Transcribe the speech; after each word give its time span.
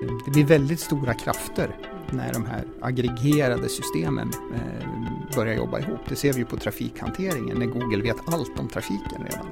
Det 0.00 0.30
blir 0.30 0.44
väldigt 0.44 0.80
stora 0.80 1.14
krafter 1.14 1.76
när 2.10 2.32
de 2.32 2.46
här 2.46 2.64
aggregerade 2.80 3.68
systemen 3.68 4.30
eh, 4.54 5.36
börjar 5.36 5.54
jobba 5.54 5.78
ihop. 5.78 6.00
Det 6.08 6.16
ser 6.16 6.32
vi 6.32 6.38
ju 6.38 6.44
på 6.44 6.56
trafikhanteringen 6.56 7.58
när 7.58 7.66
Google 7.66 8.02
vet 8.02 8.16
allt 8.26 8.58
om 8.58 8.68
trafiken 8.68 9.22
redan. 9.24 9.46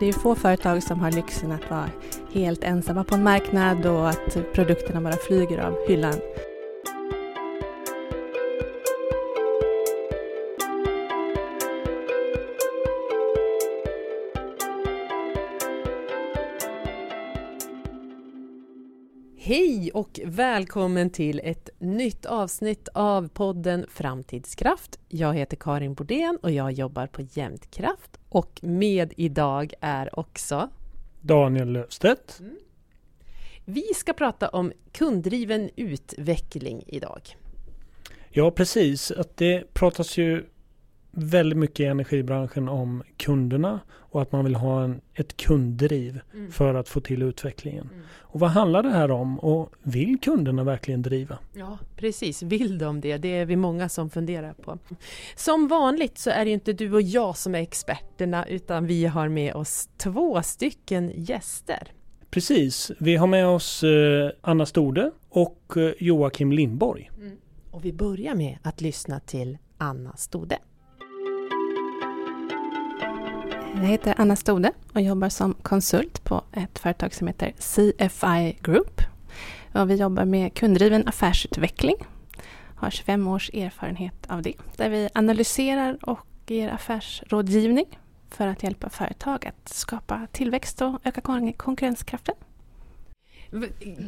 Det 0.00 0.08
är 0.08 0.12
få 0.12 0.34
företag 0.34 0.82
som 0.82 1.00
har 1.00 1.10
lyxen 1.10 1.52
att 1.52 1.70
vara 1.70 1.90
helt 2.32 2.64
ensamma 2.64 3.04
på 3.04 3.14
en 3.14 3.22
marknad 3.22 3.86
och 3.86 4.08
att 4.08 4.38
produkterna 4.52 5.00
bara 5.00 5.16
flyger 5.16 5.58
av 5.58 5.88
hyllan. 5.88 6.14
Hej 19.88 19.92
och 19.92 20.20
välkommen 20.24 21.10
till 21.10 21.40
ett 21.44 21.70
nytt 21.78 22.26
avsnitt 22.26 22.88
av 22.94 23.28
podden 23.28 23.86
Framtidskraft. 23.90 24.98
Jag 25.08 25.34
heter 25.34 25.56
Karin 25.56 25.94
Bordén 25.94 26.38
och 26.42 26.50
jag 26.50 26.72
jobbar 26.72 27.06
på 27.06 27.22
Jämtkraft 27.22 28.18
och 28.28 28.60
med 28.62 29.12
idag 29.16 29.74
är 29.80 30.18
också 30.18 30.68
Daniel 31.20 31.72
Löfstedt. 31.72 32.40
Mm. 32.40 32.56
Vi 33.64 33.82
ska 33.94 34.12
prata 34.12 34.48
om 34.48 34.72
kunddriven 34.92 35.70
utveckling 35.76 36.84
idag. 36.86 37.20
Ja 38.30 38.50
precis, 38.50 39.10
att 39.10 39.36
det 39.36 39.74
pratas 39.74 40.18
ju 40.18 40.46
väldigt 41.18 41.58
mycket 41.58 41.80
i 41.80 41.84
energibranschen 41.84 42.68
om 42.68 43.02
kunderna 43.16 43.80
och 44.10 44.22
att 44.22 44.32
man 44.32 44.44
vill 44.44 44.54
ha 44.54 44.84
en, 44.84 45.00
ett 45.14 45.36
kunddriv 45.36 46.20
mm. 46.34 46.52
för 46.52 46.74
att 46.74 46.88
få 46.88 47.00
till 47.00 47.22
utvecklingen. 47.22 47.88
Mm. 47.92 48.04
Och 48.20 48.40
vad 48.40 48.50
handlar 48.50 48.82
det 48.82 48.90
här 48.90 49.10
om 49.10 49.38
och 49.38 49.72
vill 49.82 50.20
kunderna 50.20 50.64
verkligen 50.64 51.02
driva? 51.02 51.38
Ja 51.54 51.78
precis, 51.96 52.42
vill 52.42 52.78
de 52.78 53.00
det? 53.00 53.16
Det 53.16 53.28
är 53.28 53.46
vi 53.46 53.56
många 53.56 53.88
som 53.88 54.10
funderar 54.10 54.52
på. 54.52 54.78
Som 55.36 55.68
vanligt 55.68 56.18
så 56.18 56.30
är 56.30 56.44
det 56.44 56.50
inte 56.50 56.72
du 56.72 56.94
och 56.94 57.02
jag 57.02 57.36
som 57.36 57.54
är 57.54 57.58
experterna 57.58 58.46
utan 58.46 58.86
vi 58.86 59.06
har 59.06 59.28
med 59.28 59.54
oss 59.54 59.88
två 59.96 60.42
stycken 60.42 61.12
gäster. 61.14 61.92
Precis, 62.30 62.92
vi 62.98 63.16
har 63.16 63.26
med 63.26 63.46
oss 63.46 63.82
eh, 63.82 64.30
Anna 64.40 64.66
Stode 64.66 65.10
och 65.28 65.76
eh, 65.76 65.92
Joakim 65.98 66.52
Lindborg. 66.52 67.10
Mm. 67.16 67.36
Och 67.70 67.84
vi 67.84 67.92
börjar 67.92 68.34
med 68.34 68.58
att 68.62 68.80
lyssna 68.80 69.20
till 69.20 69.58
Anna 69.78 70.16
Stode. 70.16 70.58
Jag 73.80 73.86
heter 73.88 74.14
Anna 74.18 74.36
Stode 74.36 74.72
och 74.94 75.00
jobbar 75.00 75.28
som 75.28 75.54
konsult 75.54 76.24
på 76.24 76.44
ett 76.52 76.78
företag 76.78 77.14
som 77.14 77.26
heter 77.26 77.52
CFI 77.58 78.58
Group. 78.62 79.00
Och 79.74 79.90
vi 79.90 79.94
jobbar 79.94 80.24
med 80.24 80.54
kunddriven 80.54 81.08
affärsutveckling. 81.08 81.96
Har 82.76 82.90
25 82.90 83.28
års 83.28 83.50
erfarenhet 83.54 84.26
av 84.28 84.42
det. 84.42 84.54
Där 84.76 84.88
vi 84.88 85.08
analyserar 85.14 85.98
och 86.02 86.26
ger 86.46 86.68
affärsrådgivning 86.68 87.98
för 88.30 88.46
att 88.46 88.62
hjälpa 88.62 88.90
företag 88.90 89.46
att 89.46 89.68
skapa 89.68 90.26
tillväxt 90.32 90.82
och 90.82 91.00
öka 91.04 91.20
konkurrenskraften. 91.56 92.34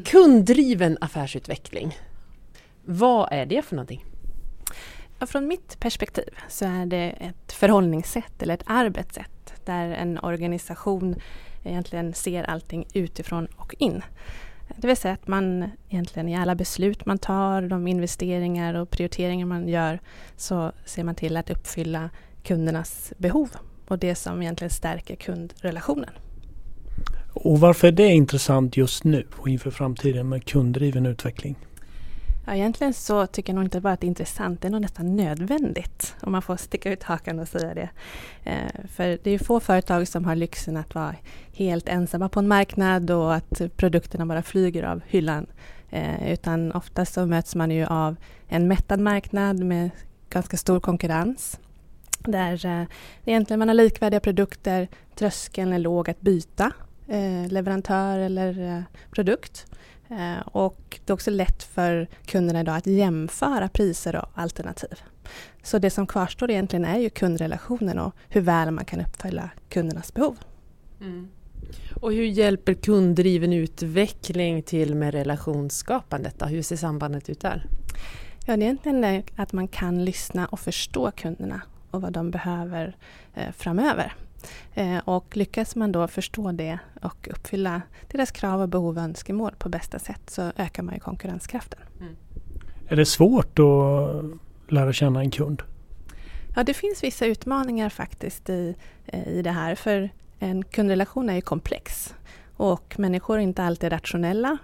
Kunddriven 0.05 0.99
affärsutveckling. 1.01 1.97
Vad 2.85 3.29
är 3.33 3.47
det 3.47 3.63
för 3.63 3.77
någonting? 3.77 4.05
Från 5.21 5.47
mitt 5.47 5.81
perspektiv 5.81 6.35
så 6.49 6.65
är 6.65 6.87
det 6.87 7.11
ett 7.11 7.53
förhållningssätt 7.53 8.43
eller 8.43 8.55
ett 8.55 8.65
arbetssätt 8.67 9.40
där 9.67 9.89
en 9.89 10.19
organisation 10.19 11.15
egentligen 11.65 12.15
ser 12.15 12.45
allting 12.45 12.87
utifrån 12.95 13.47
och 13.57 13.75
in. 13.79 14.03
Det 14.77 14.87
vill 14.87 14.97
säga 14.97 15.15
att 15.15 15.29
man 15.29 15.71
egentligen 15.89 16.29
i 16.29 16.37
alla 16.37 16.55
beslut 16.55 17.07
man 17.07 17.19
tar, 17.19 17.63
de 17.63 17.89
investeringar 17.89 18.75
och 18.75 18.91
prioriteringar 18.91 19.47
man 19.47 19.69
gör, 19.69 20.01
så 20.37 20.73
ser 20.85 21.05
man 21.05 21.15
till 21.15 21.37
att 21.37 21.51
uppfylla 21.51 22.11
kundernas 22.43 23.13
behov 23.19 23.51
och 23.89 23.99
det 23.99 24.15
som 24.15 24.43
egentligen 24.43 24.71
stärker 24.71 25.17
kundrelationen. 25.17 26.11
Och 27.33 27.61
varför 27.61 27.89
är 27.89 27.93
det 27.93 28.09
intressant 28.09 28.77
just 28.77 29.05
nu 29.05 29.27
och 29.37 29.49
inför 29.49 29.71
framtiden 29.71 30.29
med 30.29 30.45
kunddriven 30.45 31.07
utveckling? 31.07 31.57
Ja, 32.51 32.57
egentligen 32.57 32.95
så 32.95 33.27
tycker 33.27 33.53
jag 33.53 33.55
nog 33.55 33.65
inte 33.65 33.81
bara 33.81 33.93
att 33.93 34.01
det 34.01 34.07
är 34.07 34.09
intressant, 34.09 34.63
det 34.63 34.69
är 34.69 34.73
nog 34.73 34.81
nästan 34.81 35.17
nödvändigt 35.17 36.15
om 36.21 36.33
man 36.33 36.43
får 36.43 36.57
sticka 36.57 36.93
ut 36.93 37.03
hakan 37.03 37.39
och 37.39 37.49
säga 37.49 37.75
det. 37.75 37.89
Eh, 38.45 38.87
för 38.89 39.05
det 39.05 39.27
är 39.27 39.31
ju 39.33 39.39
få 39.39 39.61
företag 39.61 40.09
som 40.09 40.25
har 40.25 40.37
lyxen 40.37 40.77
att 40.77 40.95
vara 40.95 41.15
helt 41.53 41.89
ensamma 41.89 42.29
på 42.29 42.41
en 42.41 42.49
marknad 42.49 43.11
och 43.11 43.35
att 43.35 43.63
produkterna 43.77 44.27
bara 44.27 44.43
flyger 44.43 44.83
av 44.83 45.03
hyllan. 45.07 45.47
Eh, 45.91 46.33
utan 46.33 46.73
oftast 46.73 47.13
så 47.13 47.27
möts 47.27 47.55
man 47.55 47.71
ju 47.71 47.87
av 47.87 48.17
en 48.49 48.69
mättad 48.69 49.01
marknad 49.01 49.59
med 49.65 49.91
ganska 50.31 50.57
stor 50.57 50.81
konkurrens. 50.81 51.61
Där 52.19 52.67
eh, 52.67 52.85
egentligen 53.25 53.59
man 53.59 53.69
har 53.69 53.75
likvärdiga 53.75 54.21
produkter, 54.21 54.89
tröskeln 55.15 55.73
är 55.73 55.79
låg 55.79 56.11
att 56.11 56.21
byta 56.21 56.73
eh, 57.09 57.49
leverantör 57.49 58.19
eller 58.19 58.77
eh, 58.77 58.83
produkt. 59.11 59.67
Eh, 60.11 60.41
och 60.47 61.01
det 61.05 61.11
är 61.11 61.15
också 61.15 61.31
lätt 61.31 61.63
för 61.63 62.09
kunderna 62.27 62.61
idag 62.61 62.77
att 62.77 62.87
jämföra 62.87 63.69
priser 63.69 64.17
och 64.17 64.29
alternativ. 64.35 65.03
Så 65.63 65.79
det 65.79 65.91
som 65.91 66.07
kvarstår 66.07 66.51
egentligen 66.51 66.85
är 66.85 66.99
ju 66.99 67.11
kundrelationen 67.11 67.99
och 67.99 68.15
hur 68.29 68.41
väl 68.41 68.71
man 68.71 68.85
kan 68.85 69.01
uppfylla 69.01 69.51
kundernas 69.69 70.15
behov. 70.15 70.39
Mm. 71.01 71.29
Och 72.01 72.13
hur 72.13 72.25
hjälper 72.25 72.75
kunddriven 72.75 73.53
utveckling 73.53 74.63
till 74.63 74.95
med 74.95 75.15
relationsskapandet? 75.15 76.39
Då? 76.39 76.47
Hur 76.47 76.63
ser 76.63 76.77
sambandet 76.77 77.31
ut 77.31 77.41
där? 77.41 77.67
Ja, 78.47 78.57
det 78.57 78.63
är 78.63 78.67
egentligen 78.67 79.23
att 79.37 79.53
man 79.53 79.69
kan 79.69 80.05
lyssna 80.05 80.47
och 80.47 80.61
förstå 80.61 81.11
kunderna 81.11 81.63
och 81.91 82.03
vad 82.03 82.13
de 82.13 82.31
behöver 82.31 82.97
eh, 83.35 83.53
framöver. 83.53 84.15
Eh, 84.75 84.99
och 84.99 85.37
lyckas 85.37 85.77
man 85.77 85.93
då 85.93 86.09
förstå 86.09 86.53
det 86.53 86.79
och 87.03 87.29
uppfylla 87.31 87.83
deras 88.09 88.31
krav 88.31 88.61
och 88.61 88.69
behov 88.69 88.97
och 88.97 89.03
önskemål 89.03 89.55
på 89.59 89.69
bästa 89.69 89.99
sätt 89.99 90.31
så 90.31 90.53
ökar 90.57 90.83
man 90.83 90.95
ju 90.95 91.01
konkurrenskraften. 91.01 91.81
Mm. 92.01 92.17
Är 92.89 92.97
det 92.97 93.07
svårt 93.07 93.59
att 93.59 94.73
lära 94.73 94.93
känna 94.93 95.21
en 95.21 95.31
kund? 95.31 95.63
Ja, 96.57 96.63
det 96.63 96.75
finns 96.75 97.05
vissa 97.05 97.27
utmaningar 97.27 97.89
faktiskt 97.89 98.51
i, 98.51 98.75
eh, 99.07 99.29
i 99.29 99.43
det 99.43 99.51
här. 99.51 99.75
För 99.75 100.11
en 100.39 100.65
kundrelation 100.65 101.31
är 101.31 101.35
ju 101.35 101.41
komplex 101.41 102.15
och 102.57 102.95
människor 102.99 103.37
är 103.37 103.43
inte 103.43 103.63
alltid 103.63 103.93
rationella 103.93 104.59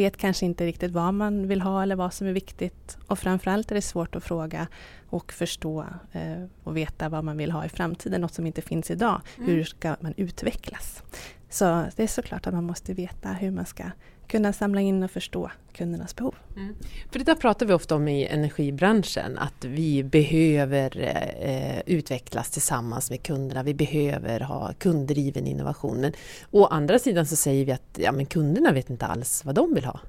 vet 0.00 0.16
kanske 0.16 0.46
inte 0.46 0.66
riktigt 0.66 0.92
vad 0.92 1.14
man 1.14 1.48
vill 1.48 1.60
ha 1.60 1.82
eller 1.82 1.96
vad 1.96 2.14
som 2.14 2.26
är 2.26 2.32
viktigt. 2.32 2.98
Och 3.06 3.18
framförallt 3.18 3.70
är 3.70 3.74
det 3.74 3.82
svårt 3.82 4.16
att 4.16 4.24
fråga 4.24 4.66
och 5.10 5.32
förstå 5.32 5.86
eh, 6.12 6.44
och 6.64 6.76
veta 6.76 7.08
vad 7.08 7.24
man 7.24 7.36
vill 7.36 7.50
ha 7.50 7.64
i 7.64 7.68
framtiden, 7.68 8.20
något 8.20 8.34
som 8.34 8.46
inte 8.46 8.62
finns 8.62 8.90
idag. 8.90 9.20
Mm. 9.36 9.50
Hur 9.50 9.64
ska 9.64 9.96
man 10.00 10.14
utvecklas? 10.16 11.02
Så 11.48 11.84
det 11.96 12.02
är 12.02 12.06
såklart 12.06 12.46
att 12.46 12.54
man 12.54 12.64
måste 12.64 12.94
veta 12.94 13.28
hur 13.28 13.50
man 13.50 13.66
ska 13.66 13.84
kunna 14.30 14.52
samla 14.52 14.80
in 14.80 15.02
och 15.02 15.10
förstå 15.10 15.50
kundernas 15.72 16.16
behov. 16.16 16.34
Mm. 16.56 16.74
För 17.10 17.18
det 17.18 17.24
där 17.24 17.34
pratar 17.34 17.66
vi 17.66 17.72
ofta 17.72 17.94
om 17.94 18.08
i 18.08 18.26
energibranschen, 18.26 19.38
att 19.38 19.64
vi 19.64 20.04
behöver 20.04 21.00
eh, 21.40 21.80
utvecklas 21.86 22.50
tillsammans 22.50 23.10
med 23.10 23.22
kunderna. 23.22 23.62
Vi 23.62 23.74
behöver 23.74 24.40
ha 24.40 24.72
kunddriven 24.78 25.46
innovation. 25.46 26.00
Men 26.00 26.12
å 26.50 26.66
andra 26.66 26.98
sidan 26.98 27.26
så 27.26 27.36
säger 27.36 27.64
vi 27.64 27.72
att 27.72 27.98
ja, 27.98 28.12
men 28.12 28.26
kunderna 28.26 28.72
vet 28.72 28.90
inte 28.90 29.06
alls 29.06 29.44
vad 29.44 29.54
de 29.54 29.74
vill 29.74 29.84
ha. 29.84 30.00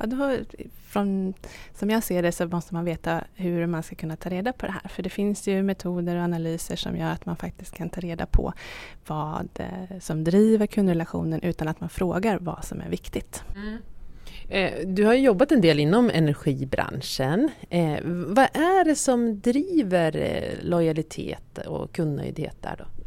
Ja, 0.00 0.06
då, 0.06 0.36
från, 0.86 1.34
som 1.74 1.90
jag 1.90 2.02
ser 2.02 2.22
det 2.22 2.32
så 2.32 2.46
måste 2.46 2.74
man 2.74 2.84
veta 2.84 3.24
hur 3.34 3.66
man 3.66 3.82
ska 3.82 3.96
kunna 3.96 4.16
ta 4.16 4.28
reda 4.28 4.52
på 4.52 4.66
det 4.66 4.72
här. 4.72 4.88
För 4.88 5.02
det 5.02 5.10
finns 5.10 5.48
ju 5.48 5.62
metoder 5.62 6.16
och 6.16 6.22
analyser 6.22 6.76
som 6.76 6.96
gör 6.96 7.10
att 7.10 7.26
man 7.26 7.36
faktiskt 7.36 7.74
kan 7.74 7.88
ta 7.90 8.00
reda 8.00 8.26
på 8.26 8.52
vad 9.06 9.48
eh, 9.54 9.98
som 10.00 10.24
driver 10.24 10.66
kundrelationen 10.66 11.40
utan 11.42 11.68
att 11.68 11.80
man 11.80 11.88
frågar 11.88 12.38
vad 12.38 12.64
som 12.64 12.80
är 12.80 12.88
viktigt. 12.88 13.42
Mm. 13.56 13.78
Eh, 14.48 14.86
du 14.86 15.04
har 15.04 15.14
jobbat 15.14 15.52
en 15.52 15.60
del 15.60 15.78
inom 15.80 16.10
energibranschen. 16.10 17.48
Eh, 17.70 17.98
vad 18.04 18.48
är 18.52 18.84
det 18.84 18.94
som 18.94 19.40
driver 19.40 20.44
lojalitet 20.62 21.58
och 21.66 21.92
kundnöjdhet 21.92 22.56
där 22.60 22.76
då? 22.78 22.99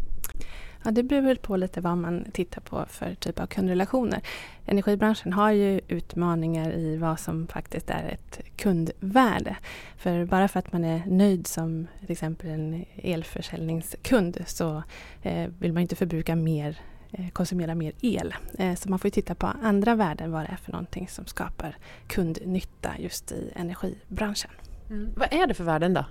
Ja, 0.86 0.92
det 0.92 1.04
beror 1.04 1.22
väl 1.22 1.38
på 1.38 1.58
lite 1.58 1.82
vad 1.82 1.98
man 1.98 2.26
tittar 2.32 2.62
på 2.62 2.86
för 2.90 3.16
typ 3.16 3.40
av 3.40 3.48
kundrelationer. 3.48 4.22
Energibranschen 4.66 5.34
har 5.34 5.52
ju 5.52 5.82
utmaningar 5.88 6.72
i 6.72 6.98
vad 6.98 7.20
som 7.20 7.48
faktiskt 7.48 7.90
är 7.90 8.04
ett 8.04 8.42
kundvärde. 8.58 9.58
För 9.98 10.26
bara 10.26 10.48
för 10.48 10.60
att 10.60 10.74
man 10.74 10.84
är 10.84 11.04
nöjd 11.06 11.48
som 11.48 11.88
till 12.00 12.12
exempel 12.12 12.50
en 12.50 12.86
elförsäljningskund 12.96 14.44
så 14.46 14.84
eh, 15.22 15.50
vill 15.60 15.74
man 15.74 15.82
inte 15.82 15.96
förbruka 15.96 16.36
mer 16.36 16.80
eh, 17.12 17.30
konsumera 17.30 17.76
mer 17.76 17.94
el. 18.02 18.36
Eh, 18.60 18.76
så 18.76 18.90
man 18.90 19.00
får 19.00 19.10
titta 19.10 19.36
på 19.36 19.48
andra 19.48 19.96
värden, 19.96 20.32
vad 20.32 20.42
det 20.42 20.50
är 20.52 20.56
för 20.56 20.72
någonting 20.72 21.08
som 21.08 21.26
skapar 21.26 21.78
kundnytta 22.08 22.90
just 22.98 23.32
i 23.32 23.52
energibranschen. 23.56 24.52
Mm. 24.90 25.10
Vad 25.16 25.34
är 25.34 25.48
det 25.48 25.54
för 25.54 25.64
värden 25.64 25.94
då? 25.94 26.06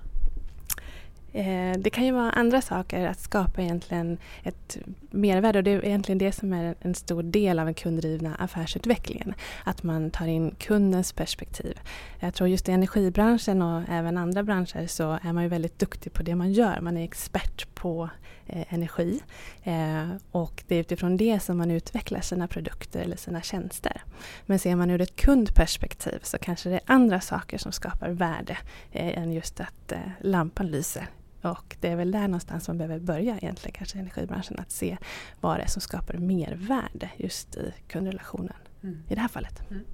Eh, 1.32 1.79
det 1.79 1.90
kan 1.90 2.05
ju 2.05 2.12
vara 2.12 2.31
andra 2.31 2.61
saker, 2.61 3.06
att 3.06 3.20
skapa 3.20 3.62
egentligen 3.62 4.19
ett 4.43 4.79
mervärde 5.11 5.58
och 5.58 5.64
det 5.64 5.70
är 5.70 5.84
egentligen 5.84 6.19
det 6.19 6.32
som 6.32 6.52
är 6.52 6.75
en 6.81 6.94
stor 6.94 7.23
del 7.23 7.58
av 7.58 7.64
den 7.64 7.75
kunddrivna 7.75 8.34
affärsutvecklingen. 8.34 9.34
Att 9.64 9.82
man 9.82 10.11
tar 10.11 10.26
in 10.26 10.55
kundens 10.58 11.12
perspektiv. 11.12 11.81
Jag 12.20 12.34
tror 12.34 12.49
just 12.49 12.69
i 12.69 12.73
energibranschen 12.73 13.62
och 13.62 13.82
även 13.88 14.19
andra 14.19 14.43
branscher 14.43 14.87
så 14.87 15.19
är 15.23 15.32
man 15.32 15.43
ju 15.43 15.49
väldigt 15.49 15.79
duktig 15.79 16.12
på 16.12 16.23
det 16.23 16.34
man 16.34 16.52
gör. 16.52 16.81
Man 16.81 16.96
är 16.96 17.05
expert 17.05 17.75
på 17.75 18.11
eh, 18.46 18.75
energi 18.75 19.20
eh, 19.62 20.08
och 20.31 20.64
det 20.69 20.75
är 20.75 20.81
utifrån 20.81 21.17
det 21.17 21.40
som 21.40 21.58
man 21.58 21.70
utvecklar 21.70 22.20
sina 22.20 22.49
produkter 22.49 23.00
eller 23.00 23.17
sina 23.17 23.43
tjänster. 23.43 24.02
Men 24.46 24.58
ser 24.58 24.76
man 24.76 24.90
ur 24.90 25.00
ett 25.00 25.17
kundperspektiv 25.17 26.19
så 26.23 26.38
kanske 26.38 26.69
det 26.69 26.75
är 26.75 26.82
andra 26.87 27.20
saker 27.20 27.58
som 27.58 27.73
skapar 27.73 28.08
värde 28.08 28.58
eh, 28.93 29.19
än 29.19 29.32
just 29.32 29.61
att 29.61 29.93
eh, 29.93 29.99
lampan 30.20 30.67
lyser 30.67 31.08
och 31.42 31.76
det 31.80 31.88
är 31.88 31.96
väl 31.96 32.10
där 32.10 32.28
någonstans 32.28 32.68
man 32.68 32.78
behöver 32.78 33.00
börja 33.00 33.36
egentligen, 33.36 33.74
kanske 33.74 33.98
i 33.98 34.00
energibranschen, 34.00 34.58
att 34.58 34.70
se 34.70 34.96
vad 35.40 35.58
det 35.58 35.62
är 35.62 35.68
som 35.68 35.82
skapar 35.82 36.14
mervärde 36.14 37.10
just 37.16 37.56
i 37.56 37.72
kundrelationen 37.88 38.56
mm. 38.82 39.02
i 39.08 39.14
det 39.14 39.20
här 39.20 39.28
fallet. 39.28 39.62
Mm. 39.70 39.84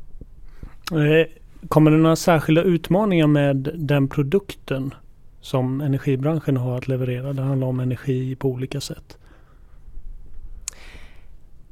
Eh, 0.92 1.26
kommer 1.68 1.90
det 1.90 1.96
några 1.96 2.16
särskilda 2.16 2.62
utmaningar 2.62 3.26
med 3.26 3.70
den 3.74 4.08
produkten 4.08 4.94
som 5.40 5.80
energibranschen 5.80 6.56
har 6.56 6.78
att 6.78 6.88
leverera? 6.88 7.32
Det 7.32 7.42
handlar 7.42 7.66
om 7.66 7.80
energi 7.80 8.36
på 8.36 8.48
olika 8.48 8.80
sätt. 8.80 9.18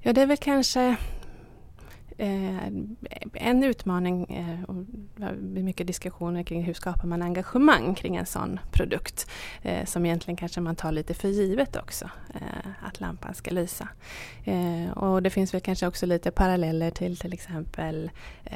Ja, 0.01 0.13
det 0.13 0.23
är 0.23 0.27
väl 0.27 0.37
kanske 0.37 0.97
Eh, 2.19 2.67
en 3.33 3.65
utmaning, 3.65 4.25
eh, 4.25 4.65
och 4.65 4.75
det 5.17 5.37
blir 5.37 5.63
mycket 5.63 5.87
diskussioner 5.87 6.43
kring 6.43 6.63
hur 6.63 6.75
skapar 6.75 7.07
man 7.07 7.23
engagemang 7.23 7.95
kring 7.95 8.17
en 8.17 8.27
sån 8.27 8.61
produkt 8.73 9.31
eh, 9.63 9.85
som 9.85 10.07
egentligen 10.07 10.37
kanske 10.37 10.61
man 10.61 10.77
tar 10.77 10.93
lite 10.93 11.15
för 11.15 11.29
givet 11.29 11.77
också, 11.77 12.11
att 12.83 13.01
lampan 13.01 13.35
ska 13.35 13.51
lysa. 13.51 13.89
Och 14.95 15.23
det 15.23 15.31
finns 15.31 15.55
väl 15.55 15.61
kanske 15.61 15.87
också 15.87 16.07
lite 16.07 16.31
paralleller 16.31 16.91
till 16.91 17.17
till 17.17 17.33
exempel 17.33 18.11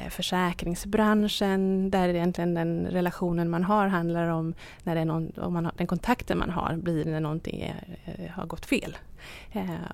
försäkringsbranschen 0.09 1.91
där 1.91 2.09
egentligen 2.09 2.53
den 2.53 2.87
relationen 2.87 3.49
man 3.49 3.63
har 3.63 3.87
handlar 3.87 4.27
om 4.27 4.53
när 4.83 4.95
det 4.95 5.01
är 5.01 5.05
någon, 5.05 5.31
om 5.37 5.53
man 5.53 5.65
har, 5.65 5.73
den 5.77 5.87
kontakten 5.87 6.37
man 6.37 6.49
har 6.49 6.75
blir 6.75 7.05
när 7.05 7.19
någonting 7.19 7.61
är, 7.61 8.33
har 8.35 8.45
gått 8.45 8.65
fel 8.65 8.97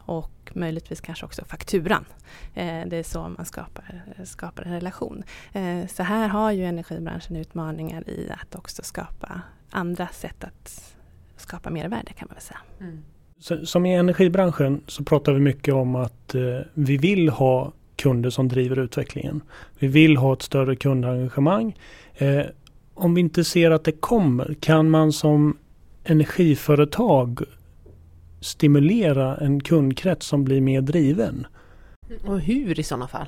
och 0.05 0.51
möjligtvis 0.53 1.01
kanske 1.01 1.25
också 1.25 1.45
fakturan. 1.45 2.05
det 2.53 2.97
är 2.97 3.03
så 3.03 3.29
man 3.29 3.45
skapar, 3.45 4.03
skapar 4.23 4.63
en 4.63 4.73
relation. 4.73 5.23
Eh, 5.53 5.87
så 5.87 6.03
här 6.03 6.27
har 6.27 6.51
ju 6.51 6.65
energibranschen 6.65 7.35
utmaningar 7.35 8.09
i 8.09 8.29
att 8.41 8.55
också 8.55 8.83
skapa 8.83 9.41
andra 9.69 10.07
sätt 10.07 10.43
att 10.43 10.95
skapa 11.37 11.69
mervärde 11.69 12.13
kan 12.13 12.27
man 12.27 12.35
väl 12.35 12.43
säga. 12.43 12.59
Mm. 12.79 13.65
som 13.65 13.85
i 13.85 13.95
energibranschen 13.95 14.81
så 14.87 15.03
pratar 15.03 15.33
vi 15.33 15.39
mycket 15.39 15.73
om 15.73 15.95
att 15.95 16.35
eh, 16.35 16.59
vi 16.73 16.97
vill 16.97 17.29
ha 17.29 17.73
kunder 17.95 18.29
som 18.29 18.47
driver 18.47 18.79
utvecklingen. 18.79 19.41
Vi 19.79 19.87
vill 19.87 20.17
ha 20.17 20.33
ett 20.33 20.41
större 20.41 20.75
kundengagemang. 20.75 21.75
Eh, 22.15 22.45
om 22.93 23.13
vi 23.13 23.21
inte 23.21 23.43
ser 23.43 23.71
att 23.71 23.83
det 23.83 23.91
kommer, 23.91 24.55
kan 24.59 24.89
man 24.89 25.11
som 25.11 25.57
energiföretag 26.03 27.41
stimulera 28.39 29.37
en 29.37 29.63
kundkrets 29.63 30.27
som 30.27 30.43
blir 30.43 30.61
mer 30.61 30.81
driven? 30.81 31.47
Och 32.25 32.39
hur 32.39 32.79
i 32.79 32.83
sådana 32.83 33.07
fall? 33.07 33.27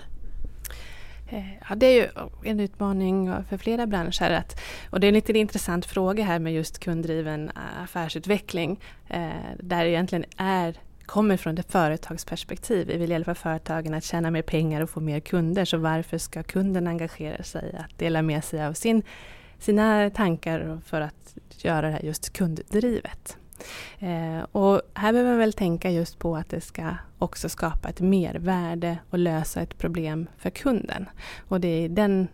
Eh, 1.29 1.53
ja, 1.69 1.75
det 1.75 1.85
är 1.85 1.93
ju 1.93 2.07
en 2.43 2.59
utmaning 2.59 3.33
för 3.49 3.57
flera 3.57 3.87
branscher. 3.87 4.31
Att, 4.31 4.61
och 4.89 4.99
det 4.99 5.07
är 5.07 5.09
en 5.09 5.13
lite 5.13 5.37
intressant 5.37 5.85
fråga 5.85 6.23
här 6.23 6.39
med 6.39 6.53
just 6.53 6.79
kunddriven 6.79 7.51
affärsutveckling. 7.83 8.79
Eh, 9.07 9.29
där 9.59 9.83
det 9.83 9.89
egentligen 9.89 10.25
är 10.37 10.75
kommer 11.05 11.37
från 11.37 11.57
ett 11.57 11.71
företagsperspektiv. 11.71 12.87
Vi 12.87 12.97
vill 12.97 13.09
hjälpa 13.09 13.35
företagen 13.35 13.93
att 13.93 14.03
tjäna 14.03 14.31
mer 14.31 14.41
pengar 14.41 14.81
och 14.81 14.89
få 14.89 14.99
mer 14.99 15.19
kunder. 15.19 15.65
Så 15.65 15.77
varför 15.77 16.17
ska 16.17 16.43
kunden 16.43 16.87
engagera 16.87 17.43
sig 17.43 17.75
att 17.77 17.99
dela 17.99 18.21
med 18.21 18.43
sig 18.43 18.65
av 18.65 18.73
sin, 18.73 19.03
sina 19.59 20.09
tankar 20.09 20.79
för 20.85 21.01
att 21.01 21.35
göra 21.57 21.81
det 21.81 21.93
här 21.93 22.03
just 22.03 22.33
kunddrivet? 22.33 23.37
Eh, 23.99 24.39
och 24.51 24.81
här 24.93 25.11
behöver 25.11 25.31
man 25.31 25.39
väl 25.39 25.53
tänka 25.53 25.91
just 25.91 26.19
på 26.19 26.35
att 26.35 26.49
det 26.49 26.61
ska 26.61 26.95
också 27.19 27.49
skapa 27.49 27.89
ett 27.89 28.01
mervärde 28.01 28.97
och 29.09 29.19
lösa 29.19 29.61
ett 29.61 29.77
problem 29.77 30.27
för 30.37 30.49
kunden. 30.49 31.09
Och 31.47 31.61
det 31.61 31.67
är 31.67 31.89
den 31.89 32.27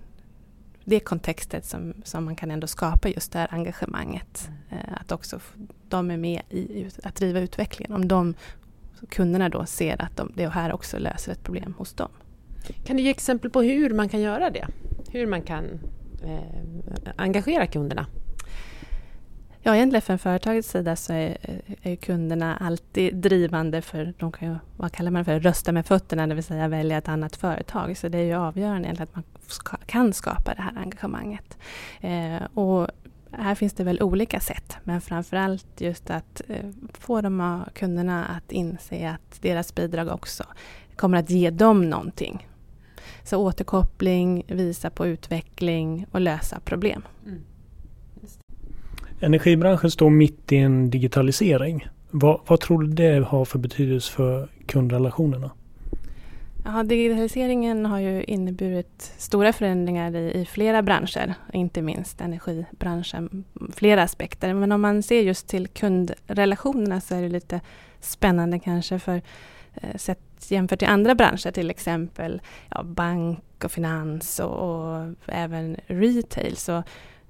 det 0.85 0.99
kontextet 0.99 1.65
som, 1.65 1.93
som 2.03 2.25
man 2.25 2.35
kan 2.35 2.51
ändå 2.51 2.67
skapa 2.67 3.09
just 3.09 3.31
det 3.31 3.39
här 3.39 3.47
engagemanget. 3.51 4.49
Eh, 4.69 4.93
att 5.01 5.11
också 5.11 5.39
de 5.89 6.11
är 6.11 6.17
med 6.17 6.41
i 6.49 6.87
att 7.03 7.15
driva 7.15 7.39
utvecklingen. 7.39 7.93
Om 7.93 8.07
de 8.07 8.33
kunderna 9.09 9.49
då 9.49 9.65
ser 9.65 10.01
att 10.01 10.17
de, 10.17 10.31
det 10.35 10.47
här 10.47 10.73
också 10.73 10.99
löser 10.99 11.31
ett 11.31 11.43
problem 11.43 11.73
hos 11.77 11.93
dem. 11.93 12.09
Kan 12.85 12.97
du 12.97 13.03
ge 13.03 13.09
exempel 13.09 13.49
på 13.49 13.61
hur 13.61 13.89
man 13.89 14.09
kan 14.09 14.21
göra 14.21 14.49
det? 14.49 14.67
Hur 15.11 15.27
man 15.27 15.41
kan 15.41 15.65
eh, 16.23 17.11
engagera 17.15 17.67
kunderna? 17.67 18.05
Ja, 19.67 19.75
egentligen 19.75 20.01
från 20.01 20.19
företagets 20.19 20.69
sida 20.69 20.95
så 20.95 21.13
är, 21.13 21.37
är 21.81 21.95
kunderna 21.95 22.57
alltid 22.57 23.15
drivande 23.15 23.81
för, 23.81 24.13
de 24.17 24.31
kan 24.31 24.47
ju, 24.47 24.55
vad 24.77 24.91
kallar 24.91 25.11
man 25.11 25.19
det 25.19 25.25
för, 25.25 25.39
rösta 25.39 25.71
med 25.71 25.85
fötterna, 25.85 26.27
det 26.27 26.35
vill 26.35 26.43
säga 26.43 26.67
välja 26.67 26.97
ett 26.97 27.07
annat 27.07 27.35
företag. 27.35 27.97
Så 27.97 28.07
det 28.07 28.17
är 28.17 28.23
ju 28.23 28.33
avgörande 28.33 29.03
att 29.03 29.15
man 29.15 29.23
ska, 29.47 29.77
kan 29.77 30.13
skapa 30.13 30.53
det 30.53 30.61
här 30.61 30.77
engagemanget. 30.77 31.57
Eh, 32.01 32.43
och 32.53 32.87
här 33.31 33.55
finns 33.55 33.73
det 33.73 33.83
väl 33.83 34.01
olika 34.01 34.39
sätt, 34.39 34.77
men 34.83 35.01
framförallt 35.01 35.81
just 35.81 36.09
att 36.09 36.41
eh, 36.47 36.69
få 36.93 37.21
de 37.21 37.63
kunderna 37.73 38.25
att 38.25 38.51
inse 38.51 39.09
att 39.09 39.41
deras 39.41 39.75
bidrag 39.75 40.07
också 40.07 40.43
kommer 40.95 41.17
att 41.17 41.29
ge 41.29 41.49
dem 41.49 41.89
någonting. 41.89 42.47
Så 43.23 43.37
återkoppling, 43.37 44.43
visa 44.47 44.89
på 44.89 45.07
utveckling 45.07 46.05
och 46.11 46.21
lösa 46.21 46.59
problem. 46.59 47.01
Mm. 47.25 47.41
Energibranschen 49.19 49.91
står 49.91 50.09
mitt 50.09 50.51
i 50.51 50.57
en 50.57 50.89
digitalisering. 50.89 51.87
Vad, 52.11 52.41
vad 52.47 52.59
tror 52.59 52.83
du 52.83 52.87
det 52.87 53.25
har 53.25 53.45
för 53.45 53.59
betydelse 53.59 54.11
för 54.11 54.49
kundrelationerna? 54.65 55.51
Ja, 56.65 56.83
digitaliseringen 56.83 57.85
har 57.85 57.99
ju 57.99 58.23
inneburit 58.23 59.13
stora 59.17 59.53
förändringar 59.53 60.15
i, 60.15 60.41
i, 60.41 60.45
flera 60.45 60.81
branscher, 60.81 61.33
inte 61.53 61.81
minst 61.81 62.21
energibranschen, 62.21 63.43
flera 63.73 64.03
aspekter. 64.03 64.53
Men 64.53 64.71
om 64.71 64.81
man 64.81 65.03
ser 65.03 65.21
just 65.21 65.47
till 65.47 65.67
kundrelationerna 65.67 67.01
så 67.01 67.15
är 67.15 67.21
det 67.21 67.29
lite 67.29 67.61
spännande 67.99 68.59
kanske 68.59 68.99
för 68.99 69.21
eh, 69.73 69.95
sett 69.95 70.19
jämfört 70.47 70.79
till 70.79 70.87
andra 70.87 71.15
branscher, 71.15 71.51
till 71.51 71.69
exempel 71.69 72.41
ja, 72.69 72.83
bank 72.83 73.63
och 73.63 73.71
finans 73.71 74.39
och, 74.39 74.59
och 74.59 75.13
även 75.25 75.77
retail. 75.87 76.55
Så 76.55 76.83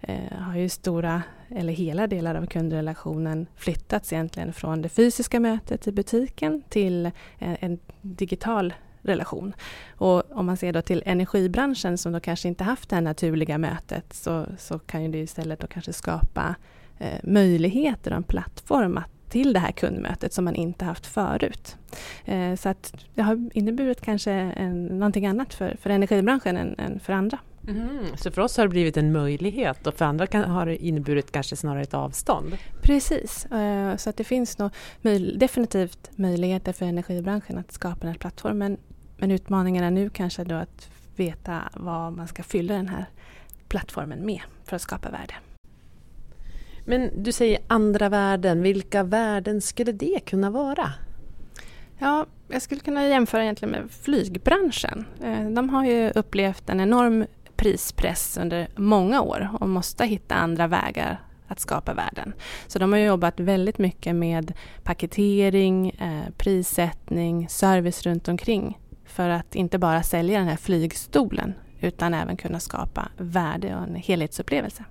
eh, 0.08 0.38
har 0.38 0.56
ju 0.56 0.70
stora, 0.70 1.24
eller 1.50 1.74
hela 1.74 2.08
delar 2.08 2.36
av 2.36 2.46
kundrelationen 2.46 3.48
flyttats 3.56 4.14
egentligen 4.14 4.54
från 4.54 4.82
det 4.82 4.90
fysiska 4.90 5.40
mötet 5.40 5.88
i 5.88 5.92
butiken 5.92 6.62
till 6.70 7.12
en, 7.38 7.58
en 7.60 7.80
digital 8.02 8.74
relation. 9.02 9.54
Och 9.98 10.32
om 10.32 10.46
man 10.46 10.58
ser 10.58 10.74
då 10.74 10.82
till 10.82 11.04
energibranschen 11.06 11.98
som 11.98 12.12
då 12.12 12.20
kanske 12.20 12.48
inte 12.48 12.64
haft 12.64 12.90
det 12.90 12.96
här 12.96 13.02
naturliga 13.04 13.58
mötet 13.58 14.14
så, 14.14 14.46
så 14.58 14.80
kan 14.80 15.04
ju 15.04 15.12
det 15.12 15.18
istället 15.18 15.60
då 15.60 15.68
kanske 15.68 15.94
skapa 15.94 16.56
eh, 16.98 17.20
möjligheter 17.24 18.12
och 18.12 18.18
en 18.18 18.24
plattform 18.24 18.98
att 18.98 19.12
till 19.30 19.54
det 19.54 19.60
här 19.60 19.72
kundmötet 19.72 20.34
som 20.34 20.46
man 20.46 20.56
inte 20.56 20.86
haft 20.86 21.06
förut. 21.06 21.78
Eh, 22.26 22.56
så 22.56 22.70
att 22.70 22.96
det 23.16 23.22
har 23.22 23.50
inneburit 23.54 24.02
kanske 24.02 24.32
en, 24.32 24.86
någonting 24.86 25.26
annat 25.26 25.54
för, 25.54 25.78
för 25.82 25.90
energibranschen 25.90 26.58
än, 26.58 26.76
än 26.80 27.00
för 27.00 27.14
andra. 27.14 27.38
Mm, 27.68 28.18
så 28.18 28.32
för 28.32 28.42
oss 28.42 28.58
har 28.58 28.64
det 28.64 28.70
blivit 28.70 28.98
en 28.98 29.12
möjlighet 29.12 29.88
och 29.88 29.94
för 29.94 30.06
andra 30.06 30.28
kan, 30.28 30.44
har 30.44 30.66
det 30.66 30.86
inneburit 30.86 31.32
kanske 31.32 31.56
snarare 31.56 31.82
ett 31.82 31.94
avstånd? 31.94 32.58
Precis, 32.82 33.48
uh, 33.54 33.96
så 33.96 34.10
att 34.10 34.18
det 34.18 34.24
finns 34.24 34.58
nog 34.58 34.72
möj 35.02 35.38
definitivt 35.38 36.12
möjligheter 36.16 36.74
för 36.74 36.86
energibranschen 36.86 37.58
att 37.58 37.72
skapa 37.72 38.00
den 38.00 38.10
här 38.10 38.18
plattformen. 38.18 38.78
Men 39.18 39.32
utmaningen 39.32 39.84
är 39.84 39.92
nu 39.92 40.10
kanske 40.10 40.44
då 40.44 40.56
att 40.56 40.90
veta 41.16 41.62
vad 41.74 42.14
man 42.14 42.28
ska 42.28 42.44
fylla 42.44 42.74
den 42.74 42.88
här 42.88 43.06
plattformen 43.68 44.26
med 44.26 44.42
för 44.64 44.76
att 44.76 44.82
skapa 44.82 45.10
värde. 45.10 45.34
Men 46.86 47.24
du 47.24 47.32
säger 47.32 47.60
andra 47.68 48.10
värden, 48.10 48.62
vilka 48.62 49.04
värden 49.04 49.62
skulle 49.62 49.92
det 49.92 50.20
kunna 50.26 50.50
vara? 50.50 50.94
Ja, 52.00 52.26
jag 52.48 52.62
skulle 52.62 52.82
kunna 52.82 53.08
jämföra 53.08 53.44
egentligen 53.44 53.72
med 53.72 53.92
flygbranschen. 53.92 55.06
Eh, 55.24 55.50
de 55.50 55.70
har 55.70 55.86
ju 55.86 56.10
upplevt 56.10 56.70
en 56.70 56.80
enorm 56.80 57.26
prispress 57.56 58.38
under 58.42 58.68
många 58.76 59.22
år 59.22 59.50
och 59.60 59.70
måste 59.70 60.06
hitta 60.06 60.36
andra 60.36 60.68
vägar 60.68 61.22
att 61.48 61.60
skapa 61.60 61.94
värden. 61.94 62.34
Så 62.68 62.80
de 62.80 62.92
har 62.92 63.00
jobbat 63.00 63.40
väldigt 63.40 63.78
mycket 63.78 64.16
med 64.16 64.54
paketering, 64.84 65.90
eh, 65.90 66.32
prissättning, 66.38 67.50
service 67.50 68.04
runt 68.04 68.28
omkring 68.28 68.78
för 69.06 69.30
att 69.30 69.56
inte 69.56 69.78
bara 69.78 70.04
sälja 70.04 70.40
den 70.40 70.48
här 70.48 70.58
flygstolen 70.58 71.54
utan 71.80 72.14
även 72.14 72.38
kunna 72.38 72.60
skapa 72.60 73.08
värde 73.18 73.76
och 73.76 73.84
en 73.84 73.96
helhetsupplevelse. 73.96 74.84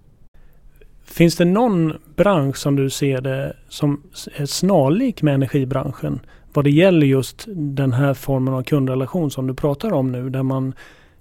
Finns 1.05 1.37
det 1.37 1.45
någon 1.45 1.93
bransch 2.17 2.57
som 2.57 2.77
du 2.77 2.91
ser 2.91 3.21
det 3.21 3.57
som 3.69 4.03
är 4.37 4.47
snarlik 4.47 5.23
med 5.23 5.35
energibranschen? 5.35 6.21
Vad 6.53 6.65
det 6.65 6.71
gäller 6.71 7.07
just 7.07 7.45
den 7.49 7.93
här 7.93 8.15
formen 8.15 8.55
av 8.55 8.63
kundrelation 8.63 9.31
som 9.31 9.47
du 9.47 9.55
pratar 9.55 9.93
om 9.93 10.13
nu 10.13 10.31
där 10.31 10.43
man 10.43 10.75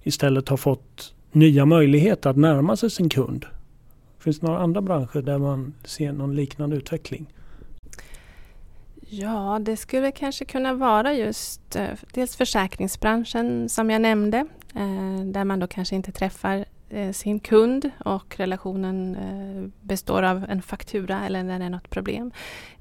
istället 0.04 0.50
har 0.50 0.58
fått 0.58 1.14
nya 1.36 1.66
möjligheter 1.66 2.30
att 2.30 2.38
närma 2.38 2.76
sig 2.76 2.90
sin 2.90 3.10
kund. 3.10 3.46
Finns 4.20 4.40
det 4.40 4.48
några 4.48 4.60
andra 4.60 4.82
branscher 4.82 5.22
där 5.22 5.38
man 5.38 5.74
ser 5.84 6.12
någon 6.12 6.36
liknande 6.36 6.76
utveckling? 6.76 7.28
Ja, 9.10 9.60
det 9.62 9.78
skulle 9.78 10.12
kanske 10.12 10.46
kunna 10.46 10.74
vara 10.74 11.14
just 11.14 11.76
eh, 11.76 11.88
dels 12.14 12.36
försäkringsbranschen 12.36 13.70
som 13.70 13.90
jag 13.90 14.02
nämnde, 14.02 14.38
eh, 14.76 15.26
där 15.26 15.44
man 15.44 15.60
då 15.60 15.68
kanske 15.68 15.96
inte 15.96 16.12
träffar 16.12 16.66
eh, 16.90 17.12
sin 17.12 17.40
kund 17.40 17.90
och 18.06 18.36
relationen 18.38 19.18
består 19.82 20.24
av 20.24 20.46
en 20.50 20.62
faktura 20.62 21.26
eller 21.26 21.44
när 21.44 21.60
det 21.60 21.66
är 21.66 21.70
något 21.70 21.90
problem. 21.90 22.32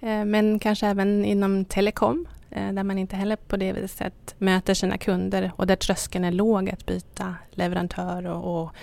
Men 0.01 0.59
kanske 0.59 0.87
även 0.87 1.25
inom 1.25 1.65
telekom 1.65 2.27
där 2.55 2.83
man 2.83 2.99
inte 2.99 3.17
heller 3.17 3.37
på 3.37 3.57
det 3.57 3.73
viset 3.73 4.35
möter 4.39 4.75
sina 4.75 4.99
kunder 4.99 5.53
och 5.57 5.67
där 5.67 5.77
tröskeln 5.77 6.25
är 6.25 6.33
låg 6.33 6.71
att 6.71 6.87
byta 6.87 7.35
leverantör 7.51 8.27
och, 8.27 8.65
och 8.65 8.75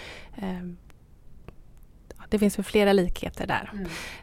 det 2.30 2.40
finns 2.40 2.56
för 2.56 2.64
flera 2.64 2.94
likheter 2.94 3.48
där. 3.48 3.72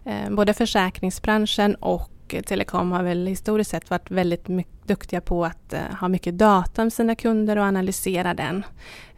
Mm. 0.04 0.36
Både 0.36 0.54
försäkringsbranschen 0.54 1.74
och 1.74 2.10
telekom 2.46 2.92
har 2.92 3.02
väl 3.02 3.26
historiskt 3.26 3.70
sett 3.70 3.90
varit 3.90 4.10
väldigt 4.10 4.46
duktiga 4.86 5.20
på 5.20 5.44
att 5.44 5.74
uh, 5.74 5.96
ha 6.00 6.08
mycket 6.08 6.38
data 6.38 6.82
om 6.82 6.90
sina 6.90 7.14
kunder 7.14 7.56
och 7.56 7.64
analysera 7.64 8.34
den. 8.34 8.64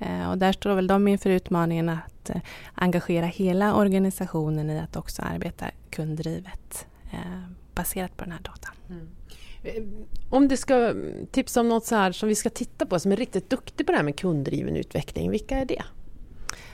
Uh, 0.03 0.31
och 0.31 0.39
där 0.39 0.53
står 0.53 0.75
väl 0.75 0.87
de 0.87 1.09
inför 1.09 1.31
utmaningen 1.31 1.89
att 1.89 2.31
uh, 2.35 2.41
engagera 2.75 3.27
hela 3.27 3.75
organisationen 3.75 4.71
i 4.71 4.79
att 4.79 4.97
också 4.97 5.23
arbeta 5.23 5.67
kunddrivet 5.91 6.87
baserat 7.75 8.17
på 8.17 8.25
den 8.25 8.33
här 8.33 8.41
datan. 8.41 8.75
Mm. 8.91 9.09
Eh, 9.63 9.83
om 10.31 10.49
du 10.49 10.57
ska 10.57 10.75
mm, 10.75 11.27
tipsa 11.27 11.61
om 11.61 11.69
något 11.69 11.85
så 11.85 11.95
här 11.95 12.13
som 12.13 12.29
vi 12.29 12.35
ska 12.35 12.51
titta 12.51 12.87
på 12.87 12.99
som 12.99 13.13
är 13.13 13.17
riktigt 13.17 13.51
duktig 13.51 13.87
på 13.87 13.93
det 13.93 13.97
här 13.99 14.05
med 14.05 14.17
kunddriven 14.17 14.77
utveckling, 14.77 15.31
vilka 15.31 15.59
är 15.59 15.65
det? 15.65 15.83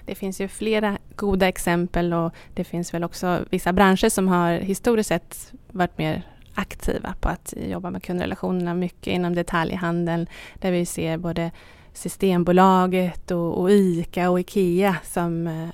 Det 0.06 0.14
finns 0.14 0.40
ju 0.40 0.48
flera 0.48 0.98
goda 1.16 1.48
exempel 1.48 2.12
och 2.12 2.32
det 2.54 2.64
finns 2.64 2.94
väl 2.94 3.04
också 3.04 3.44
vissa 3.50 3.72
branscher 3.72 4.08
som 4.08 4.28
har 4.28 4.52
historiskt 4.52 5.08
sett 5.08 5.52
varit 5.70 5.98
mer 5.98 6.22
aktiva 6.54 7.14
på 7.20 7.28
att 7.28 7.54
jobba 7.56 7.90
med 7.90 8.02
kundrelationerna 8.02 8.74
mycket 8.74 9.06
inom 9.06 9.34
detaljhandeln 9.34 10.26
där 10.54 10.72
vi 10.72 10.86
ser 10.86 11.16
både 11.16 11.50
Systembolaget 11.92 13.30
och, 13.30 13.60
och 13.60 13.70
ICA 13.70 14.30
och 14.30 14.40
IKEA 14.40 14.96
som 15.04 15.46
eh, 15.46 15.68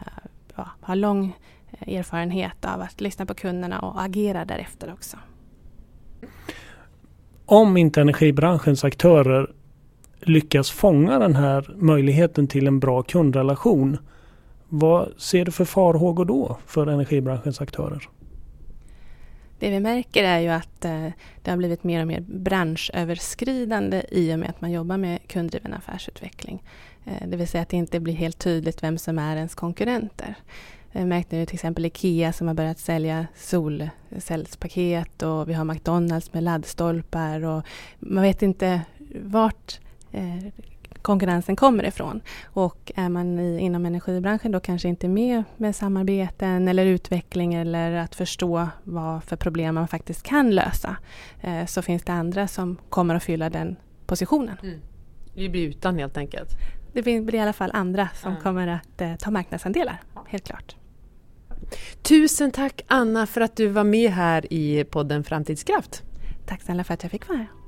ja, 0.56 0.68
har 0.80 0.96
lång 0.96 1.36
eh, 1.70 1.94
erfarenhet 1.94 2.64
av 2.64 2.80
att 2.80 3.00
lyssna 3.00 3.26
på 3.26 3.34
kunderna 3.34 3.80
och 3.80 4.02
agera 4.02 4.44
därefter 4.44 4.92
också. 4.92 5.16
Om 7.50 7.76
inte 7.76 8.00
energibranschens 8.00 8.85
aktörer 8.85 9.50
lyckas 10.21 10.71
fånga 10.71 11.19
den 11.19 11.35
här 11.35 11.75
möjligheten 11.76 12.47
till 12.47 12.66
en 12.66 12.80
bra 12.80 13.02
kundrelation 13.02 13.99
vad 14.69 15.09
ser 15.21 15.45
du 15.45 15.52
för 15.52 15.64
farhågor 15.64 16.25
då 16.25 16.59
för 16.66 16.87
energibranschens 16.87 17.61
aktörer? 17.61 18.09
Det 19.59 19.71
vi 19.71 19.80
märker 19.80 20.25
är 20.25 20.38
ju 20.38 20.49
att 20.49 20.85
eh, 20.85 21.07
det 21.42 21.50
har 21.50 21.57
blivit 21.57 21.85
mer 21.85 22.00
och 22.00 22.07
mer 22.07 22.21
branschöverskridande 22.21 24.02
i 24.11 24.35
och 24.35 24.38
med 24.38 24.50
att 24.50 24.61
man 24.61 24.73
jobbar 24.73 24.97
med 24.97 25.19
kunddriven 25.26 25.75
affärsutveckling. 25.75 26.62
Eh, 27.04 27.28
det 27.28 27.37
vill 27.37 27.49
säga 27.49 27.62
att 27.62 27.69
det 27.69 27.76
inte 27.76 28.00
blir 28.00 28.14
helt 28.14 28.38
tydligt 28.38 28.83
vem 28.83 28.99
som 28.99 29.19
är 29.19 29.37
ens 29.37 29.54
konkurrenter. 29.54 30.35
Jag 30.92 31.09
märkte 31.09 31.37
nu 31.37 31.47
till 31.47 31.54
exempel 31.54 31.87
IKEA 31.87 32.32
som 32.32 32.47
har 32.47 32.54
börjat 32.54 32.78
sälja 32.78 33.26
solcellspaket 33.35 35.23
och 35.23 35.49
vi 35.49 35.52
har 35.52 35.64
McDonalds 35.64 36.32
med 36.32 36.42
laddstolpar 36.42 37.44
och 37.44 37.62
man 37.99 38.23
vet 38.23 38.42
inte 38.42 38.82
vart 39.23 39.80
eh, 40.12 40.52
konkurrensen 41.02 41.56
kommer 41.56 41.87
ifrån. 41.87 42.20
Och 42.44 42.92
är 42.97 43.09
man 43.09 43.38
i, 43.38 43.59
inom 43.59 43.87
energibranschen 43.87 44.52
då 44.52 44.61
kanske 44.61 44.88
inte 44.88 45.09
med 45.09 45.44
med 45.56 45.76
samarbeten 45.76 46.68
eller 46.68 46.87
utveckling 46.87 47.54
eller 47.54 47.92
att 47.92 48.14
förstå 48.14 48.68
vad 48.85 49.25
för 49.25 49.37
problem 49.37 49.75
man 49.75 49.88
faktiskt 49.88 50.23
kan 50.23 50.50
lösa 50.50 50.97
eh, 51.40 51.66
så 51.66 51.82
finns 51.82 52.02
det 52.02 52.12
andra 52.12 52.49
som 52.49 52.76
kommer 52.88 53.14
att 53.14 53.23
fylla 53.23 53.50
den 53.50 53.76
positionen. 54.06 54.56
Mm. 54.62 54.80
Vi 55.35 55.49
blir 55.49 55.68
utan 55.68 55.99
helt 55.99 56.16
enkelt. 56.16 56.50
Det 56.92 57.02
blir 57.02 57.35
i 57.35 57.38
alla 57.38 57.52
fall 57.52 57.70
andra 57.75 58.09
som 58.14 58.30
mm. 58.30 58.42
kommer 58.42 58.66
att 58.66 59.00
eh, 59.00 59.16
ta 59.16 59.30
marknadsandelar, 59.30 60.00
helt 60.28 60.44
klart. 60.44 60.76
Tusen 62.02 62.50
tack 62.50 62.82
Anna 62.86 63.26
för 63.26 63.40
att 63.40 63.56
du 63.56 63.66
var 63.66 63.84
med 63.84 64.10
här 64.10 64.52
i 64.52 64.84
podden 64.84 65.24
Framtidskraft. 65.24 66.02
Tack 66.46 66.62
snälla 66.62 66.84
för 66.84 66.94
att 66.94 67.02
jag 67.02 67.12
fick 67.12 67.28
vara 67.28 67.38
här. 67.38 67.59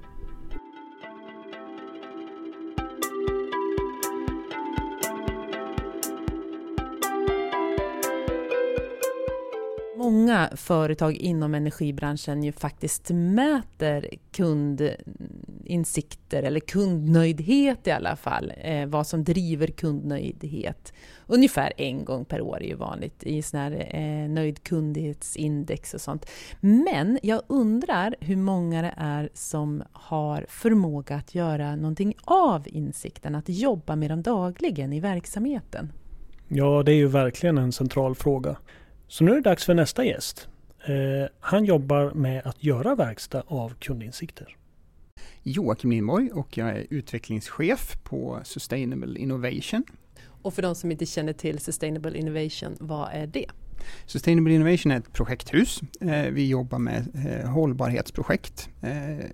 Många 10.12 10.50
företag 10.57 11.14
inom 11.14 11.54
energibranschen 11.54 12.42
ju 12.42 12.52
faktiskt 12.52 13.11
mäter 13.11 14.09
kundinsikter 14.33 16.42
eller 16.42 16.61
kundnöjdhet 16.61 17.87
i 17.87 17.90
alla 17.90 18.16
fall. 18.16 18.52
Eh, 18.57 18.87
vad 18.87 19.07
som 19.07 19.25
driver 19.25 19.66
kundnöjdhet. 19.66 20.92
Ungefär 21.26 21.73
en 21.76 22.04
gång 22.04 22.25
per 22.25 22.40
år 22.40 22.62
är 22.62 22.66
ju 22.66 22.75
vanligt 22.75 23.23
i 23.23 23.42
sån 23.42 23.61
här 23.61 23.88
eh, 23.90 24.28
nöjdkundhetsindex 24.28 25.95
och 25.95 26.00
sånt. 26.00 26.26
Men 26.61 27.19
jag 27.23 27.42
undrar 27.47 28.14
hur 28.21 28.37
många 28.37 28.83
det 28.83 28.95
är 28.97 29.28
som 29.35 29.83
har 29.92 30.47
förmåga 30.49 31.16
att 31.16 31.35
göra 31.35 31.76
någonting 31.76 32.14
av 32.25 32.62
insikten, 32.66 33.35
att 33.35 33.49
jobba 33.49 33.97
med 33.97 34.11
dem 34.11 34.23
dagligen 34.23 34.92
i 34.92 35.00
verksamheten. 35.00 35.92
Ja, 36.49 36.83
det 36.83 36.92
är 36.92 36.97
ju 36.97 37.07
verkligen 37.07 37.59
en 37.59 37.73
central 37.73 38.14
fråga. 38.14 38.57
Så 39.12 39.25
nu 39.25 39.31
är 39.31 39.35
det 39.35 39.40
dags 39.40 39.64
för 39.64 39.75
nästa 39.75 40.04
gäst. 40.04 40.49
Eh, 40.85 40.95
han 41.40 41.64
jobbar 41.64 42.12
med 42.14 42.47
att 42.47 42.64
göra 42.64 42.95
verkstad 42.95 43.42
av 43.47 43.75
kundinsikter. 43.75 44.57
Joakim 45.42 45.90
Lindborg 45.90 46.31
och 46.31 46.59
jag 46.59 46.69
är 46.69 46.87
utvecklingschef 46.90 47.97
på 48.02 48.40
Sustainable 48.45 49.19
Innovation. 49.19 49.85
Och 50.42 50.54
för 50.54 50.62
de 50.62 50.75
som 50.75 50.90
inte 50.90 51.07
känner 51.07 51.33
till 51.33 51.59
Sustainable 51.59 52.19
Innovation, 52.19 52.76
vad 52.81 53.09
är 53.12 53.26
det? 53.26 53.47
Sustainable 54.07 54.54
Innovation 54.54 54.92
är 54.92 54.99
ett 54.99 55.12
projekthus. 55.12 55.81
Eh, 56.00 56.23
vi 56.33 56.49
jobbar 56.49 56.78
med 56.78 57.09
eh, 57.14 57.50
hållbarhetsprojekt, 57.50 58.69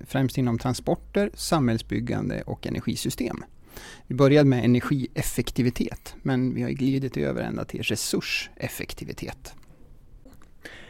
främst 0.06 0.38
inom 0.38 0.58
transporter, 0.58 1.30
samhällsbyggande 1.35 2.42
och 2.42 2.66
energisystem. 2.66 3.44
Vi 4.06 4.14
började 4.14 4.49
med 4.49 4.64
energieffektivitet, 4.64 6.14
men 6.23 6.54
vi 6.54 6.62
har 6.62 6.70
glidit 6.70 7.16
över 7.16 7.42
ända 7.42 7.64
till 7.64 7.82
resurseffektivitet. 7.82 9.54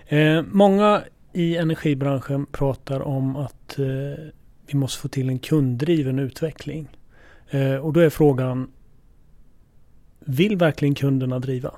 Eh, 0.08 0.42
många 0.42 1.04
i 1.32 1.56
energibranschen 1.56 2.46
pratar 2.46 3.00
om 3.00 3.36
att 3.36 3.78
eh, 3.78 4.24
vi 4.66 4.74
måste 4.74 5.00
få 5.00 5.08
till 5.08 5.28
en 5.28 5.38
kunddriven 5.38 6.18
utveckling. 6.18 6.88
Eh, 7.50 7.74
och 7.74 7.92
då 7.92 8.00
är 8.00 8.10
frågan, 8.10 8.70
vill 10.20 10.56
verkligen 10.56 10.94
kunderna 10.94 11.38
driva? 11.38 11.74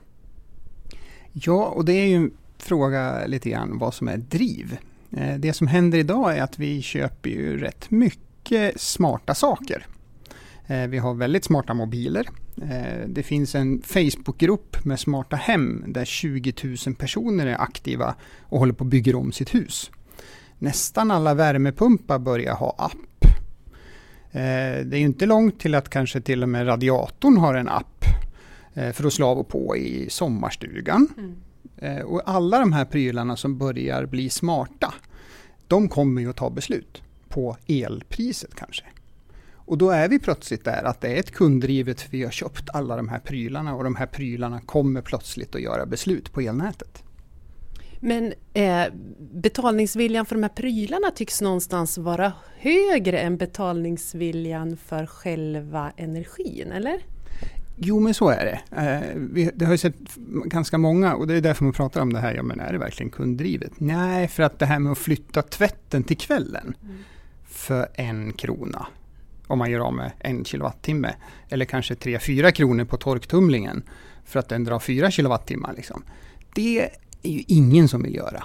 Ja, 1.33 1.65
och 1.65 1.85
det 1.85 1.93
är 1.93 2.07
ju 2.07 2.15
en 2.15 2.31
fråga 2.59 3.27
lite 3.27 3.51
grann 3.51 3.79
vad 3.79 3.95
som 3.95 4.09
är 4.09 4.17
driv. 4.17 4.77
Eh, 5.17 5.39
det 5.39 5.53
som 5.53 5.67
händer 5.67 5.99
idag 5.99 6.37
är 6.37 6.43
att 6.43 6.59
vi 6.59 6.83
köper 6.83 7.31
ju 7.31 7.59
rätt 7.61 7.91
mycket 7.91 8.81
smarta 8.81 9.35
saker. 9.35 9.87
Eh, 10.71 10.87
vi 10.87 10.99
har 10.99 11.15
väldigt 11.15 11.45
smarta 11.45 11.75
mobiler. 11.75 12.29
Eh, 12.63 13.09
det 13.09 13.23
finns 13.23 13.55
en 13.55 13.83
Facebookgrupp 13.83 14.85
med 14.85 15.01
smarta 15.01 15.37
hem 15.37 15.85
där 15.87 16.05
20 16.05 16.55
000 16.87 16.95
personer 16.95 17.47
är 17.47 17.61
aktiva 17.61 18.15
och 18.41 18.59
håller 18.59 18.73
på 18.73 18.85
att 18.85 18.91
bygga 18.91 19.17
om 19.17 19.33
sitt 19.33 19.55
hus. 19.55 19.91
Nästan 20.59 21.11
alla 21.11 21.35
värmepumpar 21.35 22.19
börjar 22.19 22.55
ha 22.55 22.75
app. 22.79 23.25
Eh, 24.31 24.85
det 24.85 24.97
är 24.97 25.01
inte 25.01 25.27
långt 25.27 25.61
till 25.61 25.75
att 25.75 25.89
kanske 25.89 26.21
till 26.21 26.43
och 26.43 26.49
med 26.49 26.67
radiatorn 26.67 27.37
har 27.37 27.55
en 27.55 27.69
app 27.69 28.05
för 28.93 29.07
att 29.07 29.13
slå 29.13 29.27
av 29.27 29.39
och 29.39 29.49
på 29.49 29.77
i 29.77 30.11
sommarstugan. 30.11 31.09
Mm. 31.19 32.07
Och 32.07 32.23
alla 32.25 32.59
de 32.59 32.73
här 32.73 32.85
prylarna 32.85 33.37
som 33.37 33.59
börjar 33.59 34.07
bli 34.07 34.31
smarta, 34.31 34.95
de 35.67 35.89
kommer 35.89 36.23
ju 36.23 36.31
att 36.31 36.37
ta 36.37 36.51
beslut 36.51 37.03
på 37.29 37.57
elpriset 37.67 38.55
kanske. 38.55 38.85
Och 39.71 39.79
då 39.79 39.91
är 39.91 40.09
vi 40.09 40.19
plötsligt 40.19 40.65
där 40.65 40.83
att 40.83 41.01
det 41.01 41.09
är 41.09 41.17
ett 41.17 41.31
kunddrivet, 41.31 42.07
vi 42.11 42.25
har 42.25 42.31
köpt 42.31 42.71
alla 42.73 42.97
de 42.97 43.09
här 43.09 43.19
prylarna 43.19 43.75
och 43.75 43.85
de 43.85 43.97
här 43.97 44.07
prylarna 44.07 44.61
kommer 44.61 45.03
plötsligt 45.03 45.55
att 45.55 45.61
göra 45.61 45.87
beslut 45.87 46.33
på 46.33 46.41
elnätet. 46.41 47.03
Men 48.01 48.33
eh, 48.55 48.85
betalningsviljan 49.33 50.27
för 50.27 50.35
de 50.35 50.43
här 50.43 50.51
prylarna 50.51 51.11
tycks 51.11 51.41
någonstans 51.41 51.99
vara 51.99 52.33
högre 52.59 53.19
än 53.19 53.37
betalningsviljan 53.37 54.77
för 54.77 55.07
själva 55.07 55.93
energin, 55.97 56.73
eller? 56.73 57.01
Jo, 57.77 58.01
men 58.01 58.15
så 58.15 58.29
är 58.29 58.45
det. 58.45 58.77
Eh, 58.77 59.17
vi, 59.17 59.51
det 59.55 59.65
har 59.65 59.73
ju 59.73 59.79
sett 59.79 60.17
ganska 60.45 60.79
många, 60.79 61.15
och 61.15 61.27
det 61.27 61.35
är 61.35 61.41
därför 61.41 61.65
man 61.65 61.73
pratar 61.73 62.01
om 62.01 62.13
det 62.13 62.21
här, 62.21 62.35
ja 62.35 62.43
men 62.43 62.61
är 62.61 62.73
det 62.73 62.79
verkligen 62.79 63.11
kunddrivet? 63.11 63.73
Nej, 63.81 64.29
för 64.29 64.43
att 64.43 64.59
det 64.59 64.67
här 64.67 64.79
med 64.79 64.93
att 64.93 64.99
flytta 64.99 65.43
tvätten 65.43 66.03
till 66.03 66.17
kvällen 66.17 66.75
mm. 66.83 66.97
för 67.49 67.89
en 67.95 68.33
krona, 68.33 68.87
om 69.51 69.59
man 69.59 69.71
gör 69.71 69.81
av 69.81 69.95
med 69.95 70.13
en 70.19 70.45
kilowattimme, 70.45 71.15
eller 71.49 71.65
kanske 71.65 71.95
3-4 71.95 72.51
kronor 72.51 72.85
på 72.85 72.97
torktumlingen, 72.97 73.83
för 74.25 74.39
att 74.39 74.49
den 74.49 74.65
drar 74.65 74.79
4 74.79 75.11
kilowattimmar. 75.11 75.73
Liksom. 75.77 76.03
Det 76.55 76.81
är 77.23 77.31
ju 77.31 77.43
ingen 77.47 77.89
som 77.89 78.03
vill 78.03 78.15
göra. 78.15 78.45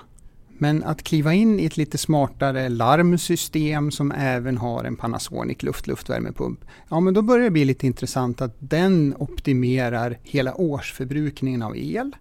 Men 0.58 0.84
att 0.84 1.04
kliva 1.04 1.34
in 1.34 1.60
i 1.60 1.66
ett 1.66 1.78
lite 1.78 1.98
smartare 1.98 2.70
larmsystem 2.70 3.92
som 3.92 4.12
även 4.12 4.58
har 4.58 4.84
en 4.84 4.96
Panasonic 4.96 5.64
luft-luftvärmepump. 5.64 6.66
Ja, 6.90 7.00
men 7.00 7.14
då 7.14 7.22
börjar 7.22 7.44
det 7.44 7.52
bli 7.52 7.66
lite 7.66 7.88
intressant 7.88 8.42
att 8.42 8.56
den 8.60 9.16
optimerar 9.18 10.18
hela 10.24 10.56
årsförbrukningen 10.56 11.62
av 11.62 11.78
el. 11.78 12.16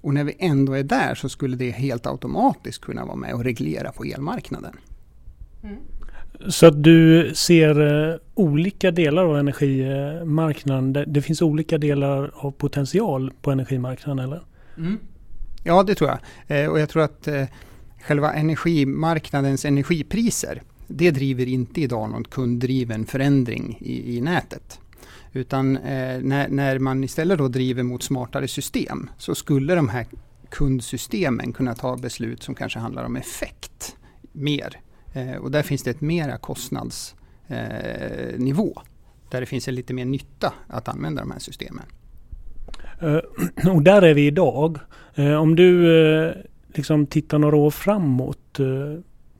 Och 0.00 0.14
när 0.14 0.24
vi 0.24 0.36
ändå 0.38 0.72
är 0.72 0.82
där 0.82 1.14
så 1.14 1.28
skulle 1.28 1.56
det 1.56 1.70
helt 1.70 2.06
automatiskt 2.06 2.80
kunna 2.80 3.04
vara 3.04 3.16
med 3.16 3.34
och 3.34 3.44
reglera 3.44 3.92
på 3.92 4.04
elmarknaden. 4.04 4.76
Mm. 5.62 5.76
Så 6.46 6.66
att 6.66 6.82
du 6.82 7.30
ser 7.34 7.80
uh, 7.80 8.16
olika 8.34 8.90
delar 8.90 9.24
av 9.24 9.38
energimarknaden. 9.38 11.04
Det, 11.06 11.22
finns 11.22 11.42
olika 11.42 11.78
delar 11.78 12.30
av 12.34 12.50
potential 12.50 13.32
på 13.42 13.50
energimarknaden 13.50 14.24
eller? 14.24 14.42
Mm. 14.76 14.98
Ja, 15.64 15.82
det 15.82 15.94
tror 15.94 16.10
jag. 16.10 16.18
Eh, 16.62 16.70
och 16.70 16.80
jag 16.80 16.88
tror 16.88 17.02
att 17.02 17.28
eh, 17.28 17.44
själva 18.02 18.32
energimarknadens 18.32 19.64
energipriser, 19.64 20.62
det 20.86 21.10
driver 21.10 21.46
inte 21.46 21.80
idag 21.80 22.10
någon 22.10 22.24
kunddriven 22.24 23.06
förändring 23.06 23.78
i, 23.80 24.16
i 24.16 24.20
nätet. 24.20 24.80
Utan 25.32 25.76
eh, 25.76 26.20
när, 26.20 26.48
när, 26.48 26.78
man 26.78 27.04
istället 27.04 27.38
då 27.38 27.48
driver 27.48 27.82
mot 27.82 28.02
smartare 28.02 28.48
system 28.48 29.10
så 29.18 29.34
skulle 29.34 29.74
de 29.74 29.88
här 29.88 30.06
kundsystemen 30.50 31.52
kunna 31.52 31.74
ta 31.74 31.96
beslut 31.96 32.42
som 32.42 32.54
kanske 32.54 32.78
handlar 32.78 33.04
om 33.04 33.16
effekt 33.16 33.96
mer. 34.32 34.80
Eh, 35.12 35.36
och 35.36 35.50
där 35.50 35.62
finns 35.62 35.82
det 35.82 35.90
ett 35.90 36.00
mera 36.00 36.38
kostnadsnivå. 36.38 38.72
Eh, 38.76 38.82
där 39.30 39.40
det 39.40 39.46
finns 39.46 39.68
en 39.68 39.74
lite 39.74 39.94
mer 39.94 40.04
nytta 40.04 40.54
att 40.66 40.88
använda 40.88 41.22
de 41.22 41.30
här 41.30 41.38
systemen. 41.38 41.84
Eh, 43.00 43.20
och 43.74 43.82
där 43.82 44.02
är 44.02 44.14
vi 44.14 44.26
idag. 44.26 44.78
Om 45.40 45.56
du 45.56 46.34
liksom 46.74 47.06
tittar 47.06 47.38
några 47.38 47.56
år 47.56 47.70
framåt, 47.70 48.58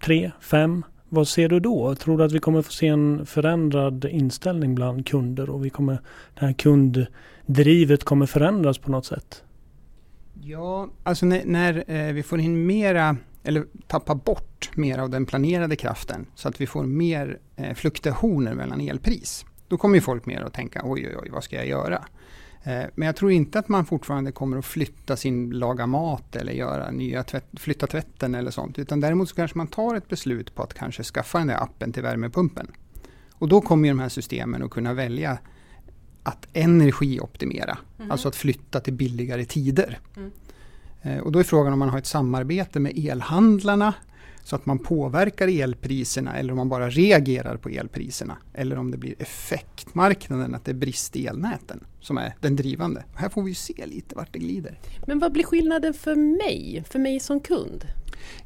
tre, 0.04 0.30
fem, 0.40 0.84
vad 1.08 1.28
ser 1.28 1.48
du 1.48 1.60
då? 1.60 1.94
Tror 1.94 2.18
du 2.18 2.24
att 2.24 2.32
vi 2.32 2.38
kommer 2.38 2.62
få 2.62 2.72
se 2.72 2.86
en 2.86 3.26
förändrad 3.26 4.04
inställning 4.04 4.74
bland 4.74 5.06
kunder 5.06 5.50
och 5.50 5.64
vi 5.64 5.70
kommer, 5.70 6.00
det 6.34 6.46
här 6.46 6.52
kunddrivet 6.52 8.04
kommer 8.04 8.26
förändras 8.26 8.78
på 8.78 8.90
något 8.90 9.06
sätt? 9.06 9.44
Ja, 10.42 10.88
alltså 11.02 11.26
när, 11.26 11.42
när 11.46 12.12
vi 12.12 12.22
får 12.22 12.40
in 12.40 12.66
mera 12.66 13.16
eller 13.44 13.64
tappar 13.86 14.14
bort 14.14 14.47
mer 14.74 14.98
av 14.98 15.10
den 15.10 15.26
planerade 15.26 15.76
kraften 15.76 16.26
så 16.34 16.48
att 16.48 16.60
vi 16.60 16.66
får 16.66 16.86
mer 16.86 17.38
fluktuationer 17.74 18.54
mellan 18.54 18.80
elpris. 18.80 19.44
Då 19.68 19.76
kommer 19.76 20.00
folk 20.00 20.26
mer 20.26 20.40
att 20.40 20.54
tänka 20.54 20.82
oj, 20.84 21.06
oj, 21.08 21.16
oj, 21.22 21.30
vad 21.30 21.44
ska 21.44 21.56
jag 21.56 21.66
göra? 21.66 22.04
Eh, 22.62 22.84
men 22.94 23.06
jag 23.06 23.16
tror 23.16 23.30
inte 23.30 23.58
att 23.58 23.68
man 23.68 23.86
fortfarande 23.86 24.32
kommer 24.32 24.58
att 24.58 24.64
flytta 24.64 25.16
sin 25.16 25.50
laga 25.50 25.86
mat 25.86 26.36
eller 26.36 26.52
göra 26.52 26.90
nya 26.90 27.22
tvätt, 27.22 27.46
flytta 27.56 27.86
tvätten 27.86 28.34
eller 28.34 28.50
sånt. 28.50 28.78
Utan 28.78 29.00
däremot 29.00 29.28
så 29.28 29.34
kanske 29.34 29.58
man 29.58 29.66
tar 29.66 29.94
ett 29.94 30.08
beslut 30.08 30.54
på 30.54 30.62
att 30.62 30.74
kanske 30.74 31.02
skaffa 31.02 31.38
den 31.38 31.46
där 31.46 31.62
appen 31.62 31.92
till 31.92 32.02
värmepumpen. 32.02 32.70
Och 33.32 33.48
då 33.48 33.60
kommer 33.60 33.88
de 33.88 33.98
här 33.98 34.08
systemen 34.08 34.62
att 34.62 34.70
kunna 34.70 34.94
välja 34.94 35.38
att 36.22 36.46
energioptimera. 36.52 37.78
Mm. 37.98 38.10
Alltså 38.10 38.28
att 38.28 38.36
flytta 38.36 38.80
till 38.80 38.94
billigare 38.94 39.44
tider. 39.44 39.98
Mm. 40.16 40.30
Eh, 41.02 41.18
och 41.18 41.32
då 41.32 41.38
är 41.38 41.42
frågan 41.42 41.72
om 41.72 41.78
man 41.78 41.88
har 41.88 41.98
ett 41.98 42.06
samarbete 42.06 42.80
med 42.80 42.98
elhandlarna 42.98 43.94
så 44.48 44.56
att 44.56 44.66
man 44.66 44.78
påverkar 44.78 45.48
elpriserna 45.48 46.36
eller 46.36 46.52
om 46.52 46.56
man 46.56 46.68
bara 46.68 46.90
reagerar 46.90 47.56
på 47.56 47.68
elpriserna. 47.68 48.36
Eller 48.54 48.78
om 48.78 48.90
det 48.90 48.98
blir 48.98 49.14
effektmarknaden, 49.18 50.54
att 50.54 50.64
det 50.64 50.70
är 50.70 50.74
brist 50.74 51.16
i 51.16 51.26
elnäten 51.26 51.84
som 52.00 52.18
är 52.18 52.34
den 52.40 52.56
drivande. 52.56 53.04
Här 53.14 53.28
får 53.28 53.42
vi 53.42 53.54
se 53.54 53.86
lite 53.86 54.14
vart 54.14 54.32
det 54.32 54.38
glider. 54.38 54.80
Men 55.06 55.18
vad 55.18 55.32
blir 55.32 55.44
skillnaden 55.44 55.94
för 55.94 56.16
mig, 56.16 56.84
för 56.90 56.98
mig 56.98 57.20
som 57.20 57.40
kund? 57.40 57.86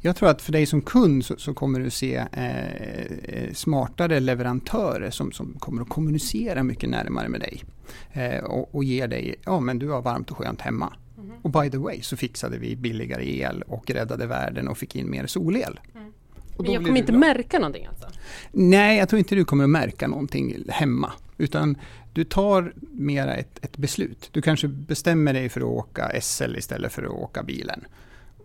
Jag 0.01 0.17
tror 0.17 0.29
att 0.29 0.43
för 0.43 0.53
dig 0.53 0.67
som 0.67 0.83
kund 0.83 1.25
så, 1.25 1.37
så 1.37 1.55
kommer 1.55 1.81
du 1.81 1.91
se 1.91 2.17
eh, 2.33 3.03
eh, 3.25 3.53
smartare 3.53 4.21
leverantörer 4.21 5.11
som, 5.11 5.33
som 5.33 5.55
kommer 5.59 5.83
att 5.83 5.89
kommunicera 5.89 6.63
mycket 6.63 6.91
närmare 6.91 7.29
med 7.29 7.41
dig. 7.41 7.65
Eh, 8.13 8.45
och, 8.45 8.75
och 8.75 8.85
ger 8.85 9.09
dig, 9.09 9.35
ja 9.45 9.61
men 9.61 9.79
du 9.79 9.89
har 9.89 10.03
varmt 10.03 10.31
och 10.31 10.37
skönt 10.37 10.61
hemma. 10.61 10.93
Mm. 11.23 11.37
Och 11.43 11.51
by 11.51 11.71
the 11.71 11.79
way 11.79 12.03
så 12.03 12.17
fixade 12.17 12.59
vi 12.59 12.77
billigare 12.77 13.39
el 13.39 13.63
och 13.63 13.91
räddade 13.91 14.27
världen 14.27 14.69
och 14.69 14.79
fick 14.79 14.97
in 14.97 15.11
mer 15.11 15.27
solel. 15.27 15.81
Mm. 15.95 16.13
Men 16.59 16.73
jag 16.73 16.85
kommer 16.85 16.99
inte 16.99 17.13
märka 17.13 17.59
någonting 17.59 17.87
alltså? 17.87 18.09
Nej, 18.53 18.99
jag 18.99 19.09
tror 19.09 19.19
inte 19.19 19.35
du 19.35 19.45
kommer 19.45 19.65
att 19.65 19.71
märka 19.71 20.09
någonting 20.09 20.65
hemma. 20.69 21.13
Utan 21.39 21.77
du 22.13 22.25
tar 22.25 22.73
mera 22.91 23.35
ett, 23.35 23.65
ett 23.65 23.77
beslut. 23.77 24.29
Du 24.33 24.43
kanske 24.43 24.69
bestämmer 24.69 25.33
dig 25.33 25.49
för 25.49 25.61
att 25.61 25.67
åka 25.67 26.21
SL 26.21 26.57
istället 26.57 26.93
för 26.93 27.03
att 27.03 27.11
åka 27.11 27.43
bilen. 27.43 27.85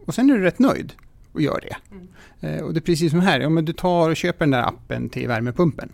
Och 0.06 0.16
sen 0.16 0.30
är 0.30 0.34
du 0.34 0.44
rätt 0.44 0.60
nöjd 0.60 0.94
och 1.32 1.42
gör 1.42 1.62
det. 1.62 1.96
Mm. 1.96 2.08
Eh, 2.42 2.64
och 2.64 2.74
det 2.74 2.80
är 2.80 2.82
precis 2.82 3.12
som 3.12 3.20
här, 3.20 3.40
ja, 3.40 3.50
men 3.50 3.66
du 3.66 3.74
tar 3.74 4.10
och 4.10 4.16
köper 4.16 4.40
den 4.40 4.52
där 4.52 4.68
appen 4.68 5.10
till 5.10 5.28
värmepumpen. 5.28 5.90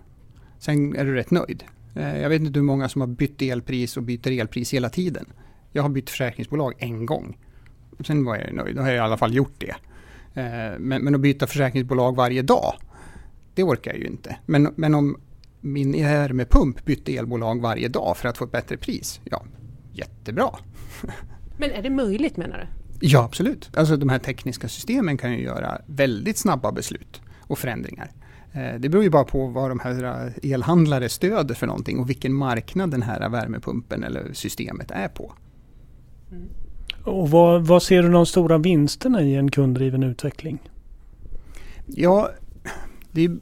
Sen 0.60 0.96
är 0.96 1.06
du 1.06 1.16
rätt 1.16 1.32
nöjd. 1.32 1.64
Eh, 1.96 2.22
jag 2.22 2.30
vet 2.30 2.42
inte 2.42 2.60
hur 2.60 2.66
många 2.66 2.90
som 2.90 3.02
har 3.02 3.08
bytt 3.08 3.42
elpris 3.42 3.98
och 3.98 4.04
byter 4.04 4.32
elpris 4.32 4.74
hela 4.74 4.90
tiden. 4.90 5.26
Jag 5.74 5.84
har 5.84 5.90
bytt 5.90 6.10
försäkringsbolag 6.10 6.74
en 6.78 7.06
gång. 7.06 7.38
Sen 8.06 8.26
var 8.26 8.36
jag 8.36 8.54
nöjd, 8.54 8.76
då 8.76 8.82
har 8.82 8.90
jag 8.90 8.96
i 8.96 9.00
alla 9.00 9.18
fall 9.18 9.34
gjort 9.34 9.54
det. 9.58 9.76
Eh, 10.34 10.80
men, 10.80 11.04
men 11.04 11.16
att 11.16 11.22
byta 11.22 11.48
försäkringsbolag 11.48 12.16
varje 12.16 12.42
dag, 12.42 12.74
det 13.54 13.64
orkar 13.64 13.92
jag 13.92 14.00
ju 14.00 14.08
inte. 14.08 14.38
Men, 14.46 14.74
men 14.76 14.96
om 14.96 15.18
min 15.62 15.92
värmepump 15.92 16.86
bytte 16.86 17.18
elbolag 17.18 17.62
varje 17.62 17.88
dag 17.88 18.18
för 18.18 18.30
att 18.30 18.38
få 18.38 18.46
ett 18.46 18.52
bättre 18.52 18.78
pris, 18.78 19.22
ja, 19.24 19.44
jättebra. 19.92 20.50
Men 21.58 21.72
är 21.72 21.82
det 21.82 21.90
möjligt 21.90 22.38
menar 22.38 22.58
du? 22.58 22.68
Ja, 23.08 23.24
absolut. 23.24 23.78
Alltså 23.78 23.98
de 23.98 24.10
här 24.10 24.20
tekniska 24.20 24.68
systemen 24.68 25.18
kan 25.18 25.34
ju 25.34 25.44
göra 25.44 25.82
väldigt 25.86 26.38
snabba 26.38 26.72
beslut 26.72 27.22
och 27.40 27.60
förändringar. 27.60 28.12
Eh, 28.54 28.80
det 28.80 28.90
beror 28.90 29.04
ju 29.04 29.10
bara 29.10 29.24
på 29.24 29.48
vad 29.48 29.72
de 29.72 29.80
här 29.80 30.34
elhandlare 30.44 31.10
stöder 31.10 31.56
för 31.56 31.68
någonting 31.68 32.00
och 32.00 32.10
vilken 32.10 32.34
marknad 32.34 32.92
den 32.92 33.02
här 33.02 33.30
värmepumpen 33.30 34.04
eller 34.04 34.34
systemet 34.34 34.92
är 34.92 35.08
på. 35.08 35.34
Mm. 36.34 36.50
Och 37.04 37.30
vad, 37.30 37.68
vad, 37.68 37.84
ser 37.84 38.04
du 38.04 38.12
de 38.12 38.26
stora 38.26 38.58
vinsterna 38.58 39.22
i 39.22 39.36
en 39.36 39.52
kunddriven 39.52 40.04
utveckling? 40.04 40.60
Ja, 41.86 42.32
det 43.12 43.24
är, 43.24 43.38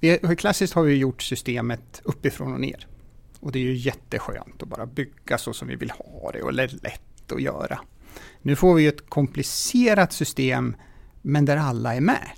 vi, 0.00 0.36
klassiskt 0.36 0.74
har 0.74 0.82
vi 0.82 0.94
gjort 0.94 1.22
systemet 1.22 2.00
uppifrån 2.04 2.52
och 2.52 2.60
ner. 2.60 2.86
Och 3.40 3.52
det 3.52 3.58
är 3.58 3.62
ju 3.62 3.74
jätteskönt 3.74 4.62
att 4.62 4.68
bara 4.68 4.86
bygga 4.86 5.38
så 5.38 5.52
som 5.52 5.68
vi 5.68 5.76
vill 5.76 5.90
ha 5.90 6.30
det 6.32 6.42
och 6.42 6.52
det 6.52 6.62
är 6.62 6.68
lätt 6.82 7.32
att 7.32 7.42
göra. 7.42 7.80
Nu 8.42 8.56
får 8.56 8.74
vi 8.74 8.86
ett 8.86 9.10
komplicerat 9.10 10.12
system 10.12 10.76
men 11.22 11.44
där 11.44 11.56
alla 11.56 11.94
är 11.94 12.00
med. 12.00 12.28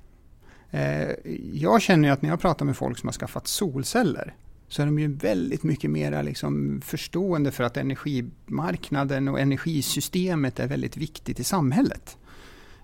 Eh, 0.71 1.14
jag 1.53 1.83
känner 1.83 2.11
att 2.11 2.23
när 2.23 2.29
jag 2.29 2.40
pratar 2.40 2.64
med 2.64 2.77
folk 2.77 2.99
som 2.99 3.07
har 3.07 3.12
skaffat 3.12 3.47
solceller 3.47 4.35
så 4.69 4.83
är 4.83 4.87
de 4.87 4.99
ju 4.99 5.15
väldigt 5.15 5.63
mycket 5.63 5.91
mer 5.91 6.23
liksom 6.23 6.81
förstående 6.85 7.51
för 7.51 7.65
att 7.65 7.77
energimarknaden 7.77 9.29
och 9.29 9.41
energisystemet 9.41 10.61
är 10.61 10.69
väldigt 10.69 10.97
viktigt 10.97 11.41
i 11.41 11.45
samhället. 11.45 12.17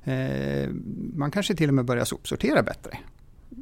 Eh, 0.05 0.71
man 1.15 1.31
kanske 1.31 1.55
till 1.55 1.69
och 1.69 1.75
med 1.75 1.85
börjar 1.85 2.05
sopsortera 2.05 2.63
bättre 2.63 2.99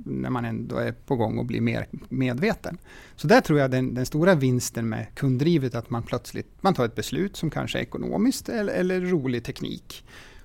när 0.05 0.31
man 0.31 0.45
ändå 0.45 0.77
är 0.77 0.93
på 0.93 1.17
gång 1.17 1.39
och 1.39 1.47
blir 1.47 1.61
mer 1.61 1.87
medveten. 2.09 2.79
Så 3.17 3.27
där 3.27 3.41
tror 3.41 3.59
jag 3.59 3.71
den, 3.71 3.95
den 3.95 4.07
stora 4.07 4.35
vinsten 4.35 4.89
med 4.89 5.07
kunddrivet 5.15 5.75
att 5.75 5.91
man 5.91 6.03
plötsligt 6.03 6.63
man 6.63 6.75
tar 6.75 6.85
ett 6.85 6.95
beslut 6.95 7.37
som 7.37 7.51
kanske 7.51 7.79
är 7.79 7.83
ekonomiskt 7.83 8.49
eller, 8.49 8.73
eller 8.73 9.01
rolig 9.01 9.45
teknik. 9.45 10.05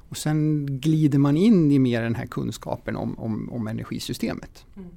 Och 0.09 0.17
sen 0.17 0.65
glider 0.79 1.19
man 1.19 1.37
in 1.37 1.71
i 1.71 1.79
mer 1.79 2.01
den 2.01 2.15
här 2.15 2.25
kunskapen 2.25 2.95
om, 2.95 3.19
om, 3.19 3.49
om 3.51 3.67
energisystemet. 3.67 4.65
Mm. 4.75 4.89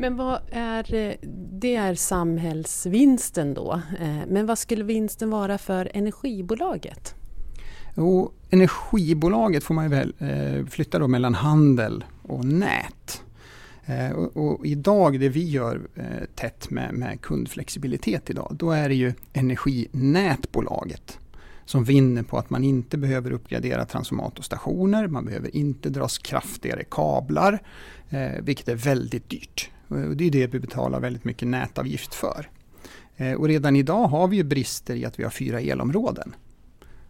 Men 0.00 0.16
vad 0.16 0.40
är, 0.50 0.94
eh, 0.94 1.14
det 1.52 1.76
är 1.76 1.94
samhällsvinsten 1.94 3.54
då. 3.54 3.80
Eh, 4.00 4.26
men 4.28 4.46
vad 4.46 4.58
skulle 4.58 4.84
vinsten 4.84 5.30
vara 5.30 5.58
för 5.58 5.90
energibolaget? 5.94 7.14
Jo, 7.96 8.32
energibolaget 8.50 9.64
får 9.64 9.74
man 9.74 9.90
väl 9.90 10.14
eh, 10.18 10.66
flytta 10.66 10.98
då 10.98 11.08
mellan 11.08 11.34
handel 11.34 12.04
och 12.22 12.44
nät. 12.44 13.22
Och, 14.14 14.36
och, 14.36 14.66
idag, 14.66 15.20
det 15.20 15.28
vi 15.28 15.50
gör 15.50 15.80
tätt 16.34 16.70
med, 16.70 16.94
med 16.94 17.20
kundflexibilitet 17.20 18.30
idag, 18.30 18.56
då 18.58 18.70
är 18.70 18.88
det 18.88 18.94
ju 18.94 19.12
energinätbolaget 19.32 21.18
som 21.70 21.84
vinner 21.84 22.22
på 22.22 22.38
att 22.38 22.50
man 22.50 22.64
inte 22.64 22.98
behöver 22.98 23.30
uppgradera 23.30 23.84
transformatorstationer, 23.84 25.08
man 25.08 25.24
behöver 25.24 25.56
inte 25.56 25.90
dras 25.90 26.18
kraftigare 26.18 26.84
kablar, 26.90 27.62
eh, 28.10 28.42
vilket 28.42 28.68
är 28.68 28.74
väldigt 28.74 29.30
dyrt. 29.30 29.70
Det 29.88 30.24
är 30.24 30.30
det 30.30 30.46
vi 30.46 30.60
betalar 30.60 31.00
väldigt 31.00 31.24
mycket 31.24 31.48
nätavgift 31.48 32.14
för. 32.14 32.48
Eh, 33.16 33.32
och 33.32 33.48
redan 33.48 33.76
idag 33.76 34.06
har 34.06 34.28
vi 34.28 34.36
ju 34.36 34.42
brister 34.42 34.94
i 34.94 35.04
att 35.04 35.18
vi 35.18 35.22
har 35.22 35.30
fyra 35.30 35.60
elområden. 35.60 36.34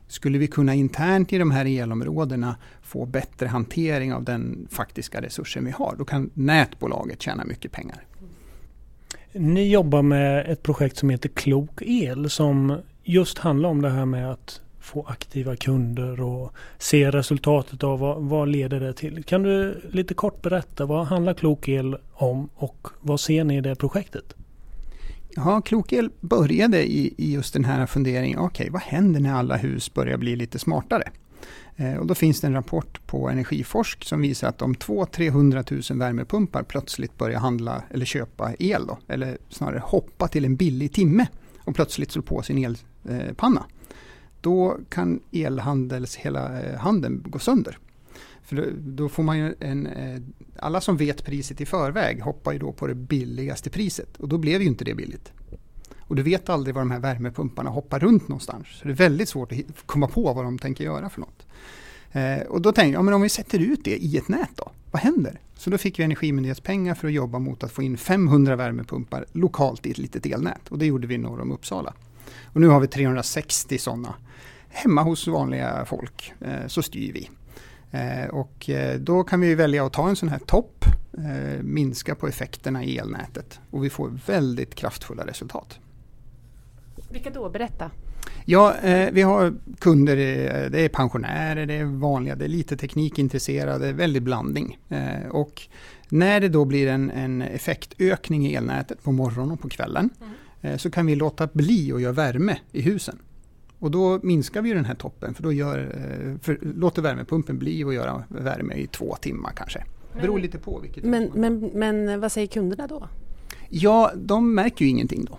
Skulle 0.09 0.39
vi 0.39 0.47
kunna 0.47 0.75
internt 0.75 1.33
i 1.33 1.39
de 1.39 1.51
här 1.51 1.67
elområdena 1.67 2.57
få 2.83 3.07
bättre 3.07 3.47
hantering 3.47 4.15
av 4.15 4.25
den 4.25 4.69
faktiska 4.71 5.23
resursen 5.23 5.65
vi 5.65 5.71
har, 5.71 5.95
då 5.99 6.05
kan 6.05 6.31
nätbolaget 6.35 7.23
tjäna 7.23 7.45
mycket 7.45 7.73
pengar. 7.73 8.05
Ni 9.33 9.71
jobbar 9.71 10.03
med 10.03 10.51
ett 10.51 10.63
projekt 10.63 10.97
som 10.97 11.11
heter 11.11 11.29
Klok 11.29 11.83
el 11.83 12.31
som 12.31 12.79
just 13.11 13.39
handlar 13.39 13.69
om 13.69 13.83
det 13.83 13.91
här 13.91 14.07
med 14.07 14.33
att 14.33 14.61
få 14.81 15.07
aktiva 15.09 15.57
kunder 15.57 16.21
och 16.21 16.55
se 16.79 17.11
resultatet 17.11 17.85
av 17.85 17.99
vad, 17.99 18.23
vad 18.23 18.49
leder 18.49 18.81
det 18.81 18.93
till. 18.93 19.25
Kan 19.25 19.43
du 19.43 19.83
lite 19.91 20.15
kort 20.15 20.43
berätta 20.43 20.87
vad 20.87 21.07
handlar 21.07 21.35
Klok 21.35 21.69
el 21.69 21.97
om 22.13 22.49
och 22.55 22.89
vad 23.01 23.21
ser 23.21 23.45
ni 23.45 23.57
i 23.57 23.61
det 23.61 23.75
projektet? 23.77 24.35
Ja, 25.37 25.61
Klokel 25.61 26.11
började 26.21 26.93
i, 26.93 27.15
i 27.19 27.33
just 27.33 27.53
den 27.53 27.65
här 27.65 27.87
funderingen, 27.87 28.39
okej 28.39 28.65
okay, 28.65 28.71
vad 28.71 28.83
händer 28.83 29.21
när 29.21 29.35
alla 29.35 29.57
hus 29.57 29.95
börjar 29.95 30.17
bli 30.17 30.37
lite 30.37 30.59
smartare? 30.59 31.11
Eh, 31.77 31.95
och 31.95 32.07
då 32.07 32.15
finns 32.15 32.41
det 32.41 32.47
en 32.47 32.55
rapport 32.55 33.07
på 33.07 33.29
Energiforsk 33.29 34.05
som 34.05 34.21
visar 34.21 34.49
att 34.49 34.63
om 34.63 34.75
200-300 34.75 35.93
000 35.93 35.99
värmepumpar 35.99 36.63
plötsligt 36.63 37.19
börjar 37.19 37.41
handla 37.41 37.83
eller 37.91 38.07
köpa 38.07 38.53
el, 38.59 38.87
då, 38.87 38.99
eller 39.09 39.39
snarare 39.49 39.83
hoppa 39.85 40.29
till 40.29 40.45
en 40.45 40.57
billig 40.57 40.93
timme 40.93 41.27
och 41.59 41.75
plötsligt 41.75 42.13
slår 42.13 42.23
på 42.23 42.43
sin 42.43 42.59
Eh, 43.09 43.33
panna. 43.37 43.65
då 44.41 44.79
kan 44.89 45.21
elhandels 45.33 46.17
hela 46.17 46.61
eh, 46.61 46.79
handeln 46.79 47.25
gå 47.27 47.39
sönder. 47.39 47.79
För 48.43 48.75
då 48.79 49.09
får 49.09 49.23
man 49.23 49.39
ju 49.39 49.55
en, 49.61 49.87
eh, 49.87 50.21
alla 50.59 50.81
som 50.81 50.97
vet 50.97 51.25
priset 51.25 51.61
i 51.61 51.67
förväg 51.67 52.23
hoppar 52.23 52.53
ju 52.53 52.59
då 52.59 52.73
på 52.73 52.87
det 52.87 52.95
billigaste 52.95 53.71
priset 53.71 54.17
och 54.17 54.29
då 54.29 54.39
blev 54.39 54.63
ju 54.63 54.67
inte 54.67 54.85
det 54.85 54.95
billigt. 54.95 55.33
Och 55.99 56.17
du 56.17 56.23
vet 56.23 56.49
aldrig 56.49 56.75
var 56.75 56.83
de 56.83 56.91
här 56.91 57.01
värmepumparna 57.01 57.71
hoppar 57.71 57.99
runt 57.99 58.29
någonstans. 58.29 58.67
Så 58.69 58.85
det 58.85 58.91
är 58.91 58.97
väldigt 58.97 59.29
svårt 59.29 59.53
att 59.53 59.59
komma 59.87 60.09
på 60.09 60.33
vad 60.33 60.45
de 60.45 60.59
tänker 60.59 60.85
göra 60.85 61.11
för 61.11 61.21
något. 61.21 61.47
Eh, 62.13 62.47
och 62.47 62.63
då 62.63 62.73
tänkte 62.73 62.93
jag, 62.93 62.99
ja, 62.99 63.03
men 63.03 63.15
om 63.15 63.23
vi 63.23 63.29
sätter 63.29 63.59
ut 63.59 63.85
det 63.85 63.97
i 63.97 64.17
ett 64.17 64.29
nät 64.29 64.51
då, 64.55 64.71
vad 64.91 65.03
händer? 65.03 65.41
Så 65.57 65.71
då 65.71 65.79
fick 65.79 65.99
vi 65.99 66.03
Energimyndighetspengar 66.03 66.95
för 66.95 67.09
att 67.09 67.15
jobba 67.15 67.39
mot 67.39 67.65
att 67.65 67.73
få 67.73 67.83
in 67.83 67.99
500 67.99 68.57
värmepumpar 68.57 69.25
lokalt 69.33 69.87
i 69.87 69.91
ett 69.91 69.99
litet 69.99 70.27
elnät. 70.27 70.69
Och 70.69 70.79
det 70.79 70.87
gjorde 70.87 71.07
vi 71.07 71.19
norr 71.19 71.41
om 71.41 71.53
Uppsala. 71.53 71.95
Och 72.45 72.61
nu 72.61 72.69
har 72.69 72.81
vi 72.81 72.87
360 72.87 73.79
sådana 73.79 74.15
hemma 74.69 75.03
hos 75.03 75.27
vanliga 75.27 75.85
folk. 75.85 76.33
Eh, 76.41 76.67
så 76.67 76.83
styr 76.83 77.13
vi. 77.13 77.31
Eh, 77.91 78.29
och 78.31 78.71
eh, 78.71 79.01
då 79.01 79.25
kan 79.25 79.41
vi 79.41 79.55
välja 79.55 79.87
att 79.87 79.93
ta 79.93 80.09
en 80.09 80.17
sån 80.17 80.29
här 80.29 80.39
topp, 80.39 80.85
eh, 81.19 81.63
minska 81.63 82.15
på 82.15 82.29
effekterna 82.29 82.85
i 82.85 82.99
elnätet 82.99 83.61
och 83.71 83.85
vi 83.85 83.91
får 83.91 84.19
väldigt 84.27 84.75
kraftfulla 84.75 85.27
resultat. 85.27 85.79
Vilka 87.11 87.31
då? 87.31 87.51
Berätta. 87.51 87.91
Ja, 88.45 88.75
vi 89.13 89.23
har 89.23 89.55
kunder, 89.79 90.17
det 90.71 90.85
är 90.85 90.89
pensionärer, 90.89 91.67
det 91.67 91.75
är 91.75 91.85
vanliga, 91.85 92.35
det 92.35 92.45
är 92.45 92.49
lite 92.49 92.77
teknikintresserade, 92.77 93.93
väldigt 93.93 94.23
blandning. 94.23 94.79
och 95.31 95.63
när 96.09 96.41
det 96.41 96.49
då 96.49 96.65
blir 96.65 96.87
en, 96.89 97.11
en 97.11 97.43
effektökning 97.43 98.47
i 98.47 98.55
elnätet 98.55 99.03
på 99.03 99.13
morgonen 99.13 99.53
och 99.53 99.61
på 99.61 99.69
kvällen 99.69 100.11
mm. 100.21 100.33
Så 100.77 100.91
kan 100.91 101.07
vi 101.07 101.15
låta 101.15 101.49
bli 101.53 101.93
att 101.93 102.01
göra 102.01 102.13
värme 102.13 102.59
i 102.73 102.81
husen. 102.81 103.19
Och 103.79 103.91
då 103.91 104.21
minskar 104.23 104.63
vi 104.63 104.73
den 104.73 104.85
här 104.85 104.95
toppen 104.95 105.35
för 105.35 105.43
då 105.43 105.53
gör, 105.53 105.79
eh, 105.79 106.39
för, 106.43 106.59
låter 106.63 107.03
värmepumpen 107.03 107.59
bli 107.59 107.85
att 107.85 107.95
göra 107.95 108.25
värme 108.29 108.75
i 108.75 108.87
två 108.87 109.17
timmar 109.21 109.53
kanske. 109.57 109.85
Det 110.15 110.21
beror 110.21 110.39
lite 110.39 110.59
på 110.59 110.79
vilket. 110.79 111.05
Men, 111.05 111.31
men, 111.35 111.71
men 111.75 112.21
vad 112.21 112.33
säger 112.33 112.47
kunderna 112.47 112.87
då? 112.87 113.09
Ja, 113.69 114.13
de 114.17 114.55
märker 114.55 114.85
ju 114.85 114.91
ingenting 114.91 115.25
då. 115.25 115.39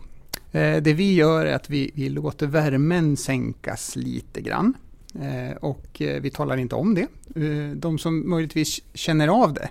Eh, 0.59 0.81
det 0.81 0.93
vi 0.93 1.13
gör 1.13 1.45
är 1.45 1.55
att 1.55 1.69
vi, 1.69 1.91
vi 1.93 2.09
låter 2.09 2.47
värmen 2.47 3.17
sänkas 3.17 3.95
lite 3.95 4.41
grann. 4.41 4.73
Eh, 5.19 5.57
och 5.57 6.01
eh, 6.01 6.21
vi 6.21 6.29
talar 6.29 6.57
inte 6.57 6.75
om 6.75 6.95
det. 6.95 7.07
Eh, 7.35 7.75
de 7.75 7.97
som 7.97 8.29
möjligtvis 8.29 8.81
känner 8.93 9.27
av 9.27 9.53
det, 9.53 9.69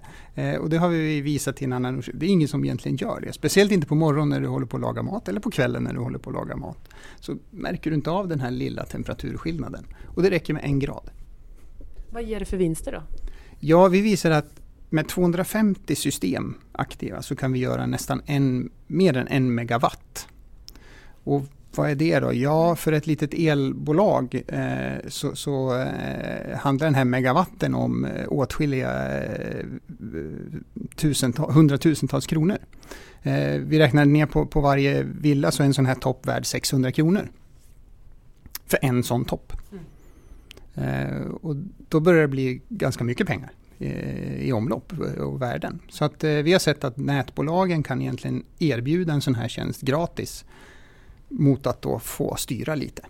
och 0.58 0.70
det 0.70 0.78
har 0.78 0.88
vi 0.88 1.20
visat 1.20 1.62
i 1.62 1.64
en 1.64 1.72
annan 1.72 2.02
det 2.14 2.26
är 2.26 2.30
ingen 2.30 2.48
som 2.48 2.64
egentligen 2.64 2.96
gör 2.96 3.20
det. 3.20 3.32
Speciellt 3.32 3.72
inte 3.72 3.86
på 3.86 3.94
morgonen 3.94 4.28
när 4.28 4.40
du 4.40 4.46
håller 4.46 4.66
på 4.66 4.76
att 4.76 4.80
laga 4.80 5.02
mat 5.02 5.28
eller 5.28 5.40
på 5.40 5.50
kvällen 5.50 5.82
när 5.82 5.92
du 5.92 5.98
håller 6.00 6.18
på 6.18 6.30
att 6.30 6.36
laga 6.36 6.56
mat. 6.56 6.88
Så 7.20 7.36
märker 7.50 7.90
du 7.90 7.96
inte 7.96 8.10
av 8.10 8.28
den 8.28 8.40
här 8.40 8.50
lilla 8.50 8.84
temperaturskillnaden. 8.84 9.84
Och 10.06 10.22
det 10.22 10.30
räcker 10.30 10.54
med 10.54 10.64
en 10.64 10.78
grad. 10.78 11.10
Vad 12.10 12.22
ger 12.22 12.38
det 12.40 12.46
för 12.46 12.56
vinster 12.56 12.92
då? 12.92 13.02
Ja, 13.58 13.88
vi 13.88 14.00
visar 14.00 14.30
att 14.30 14.60
med 14.88 15.08
250 15.08 15.96
system 15.96 16.54
aktiva 16.72 17.22
så 17.22 17.36
kan 17.36 17.52
vi 17.52 17.58
göra 17.58 17.86
nästan 17.86 18.22
en, 18.26 18.70
mer 18.86 19.16
än 19.16 19.28
en 19.28 19.54
megawatt. 19.54 20.28
Och 21.24 21.42
vad 21.74 21.90
är 21.90 21.94
det 21.94 22.20
då? 22.20 22.34
Ja, 22.34 22.76
för 22.76 22.92
ett 22.92 23.06
litet 23.06 23.34
elbolag 23.34 24.42
eh, 24.48 25.08
så, 25.08 25.36
så 25.36 25.80
eh, 25.80 26.58
handlar 26.58 26.86
den 26.86 26.94
här 26.94 27.04
megawatten 27.04 27.74
om 27.74 28.04
eh, 28.04 28.24
åtskilliga 28.28 29.22
eh, 29.22 29.64
tusental, 30.96 31.52
hundratusentals 31.52 32.26
kronor. 32.26 32.58
Eh, 33.22 33.58
vi 33.58 33.78
räknar 33.78 34.04
ner 34.04 34.26
på, 34.26 34.46
på 34.46 34.60
varje 34.60 35.02
villa 35.02 35.50
så 35.50 35.62
är 35.62 35.66
en 35.66 35.74
sån 35.74 35.86
här 35.86 35.94
topp 35.94 36.26
värd 36.26 36.46
600 36.46 36.92
kronor. 36.92 37.28
För 38.66 38.78
en 38.82 39.02
sån 39.02 39.24
topp. 39.24 39.52
Mm. 39.72 39.84
Eh, 40.74 41.26
och 41.26 41.56
då 41.88 42.00
börjar 42.00 42.22
det 42.22 42.28
bli 42.28 42.62
ganska 42.68 43.04
mycket 43.04 43.26
pengar 43.26 43.50
eh, 43.78 44.34
i 44.34 44.52
omlopp 44.52 44.92
eh, 44.92 45.22
och 45.22 45.42
värden. 45.42 45.78
Så 45.88 46.04
att 46.04 46.24
eh, 46.24 46.30
vi 46.30 46.52
har 46.52 46.58
sett 46.58 46.84
att 46.84 46.96
nätbolagen 46.96 47.82
kan 47.82 48.02
egentligen 48.02 48.44
erbjuda 48.58 49.12
en 49.12 49.20
sån 49.20 49.34
här 49.34 49.48
tjänst 49.48 49.80
gratis 49.80 50.44
mot 51.30 51.66
att 51.66 51.82
då 51.82 51.98
få 51.98 52.36
styra 52.36 52.74
lite. 52.74 53.02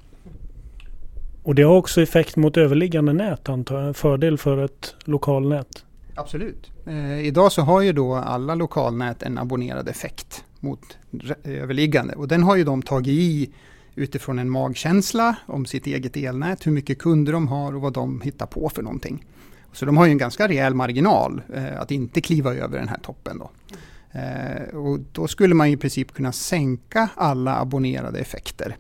Och 1.43 1.55
det 1.55 1.63
har 1.63 1.77
också 1.77 2.03
effekt 2.03 2.37
mot 2.37 2.57
överliggande 2.57 3.13
nät 3.13 3.49
antar 3.49 3.79
jag, 3.79 3.89
en 3.89 3.95
fördel 3.95 4.39
för 4.39 4.65
ett 4.65 4.95
lokalnät? 5.05 5.85
Absolut. 6.15 6.71
Eh, 6.87 7.27
idag 7.27 7.53
så 7.53 7.63
har 7.63 7.81
ju 7.81 7.93
då 7.93 8.15
alla 8.15 8.55
lokalnät 8.55 9.23
en 9.23 9.39
abonnerad 9.39 9.89
effekt 9.89 10.45
mot 10.61 10.99
överliggande 11.45 12.15
och 12.15 12.29
den 12.29 12.43
har 12.43 12.57
ju 12.57 12.65
de 12.65 12.83
tagit 12.83 13.09
i 13.09 13.51
utifrån 13.95 14.39
en 14.39 14.51
magkänsla 14.51 15.37
om 15.47 15.67
sitt 15.67 15.87
eget 15.87 16.17
elnät, 16.17 16.67
hur 16.67 16.73
mycket 16.73 16.99
kunder 16.99 17.33
de 17.33 17.49
har 17.49 17.75
och 17.75 17.81
vad 17.81 17.93
de 17.93 18.21
hittar 18.21 18.47
på 18.47 18.69
för 18.69 18.83
någonting. 18.83 19.27
Så 19.73 19.87
de 19.87 19.97
har 19.97 20.07
ju 20.07 20.13
en 20.13 20.19
ganska 20.19 20.49
rejäl 20.49 20.75
marginal 20.75 21.43
eh, 21.55 21.81
att 21.81 21.91
inte 21.91 22.21
kliva 22.21 22.55
över 22.55 22.79
den 22.79 22.89
här 22.89 22.99
toppen. 23.03 23.39
Då. 23.39 23.51
Eh, 24.13 24.77
och 24.77 25.01
då 25.13 25.29
skulle 25.29 25.55
man 25.55 25.69
i 25.69 25.77
princip 25.77 26.15
kunna 26.15 26.33
sänka 26.33 27.09
alla 27.15 27.61
abonnerade 27.61 28.19
effekter. 28.19 28.77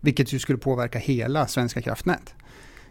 Vilket 0.00 0.32
ju 0.32 0.38
skulle 0.38 0.58
påverka 0.58 0.98
hela 0.98 1.46
Svenska 1.46 1.82
kraftnät. 1.82 2.34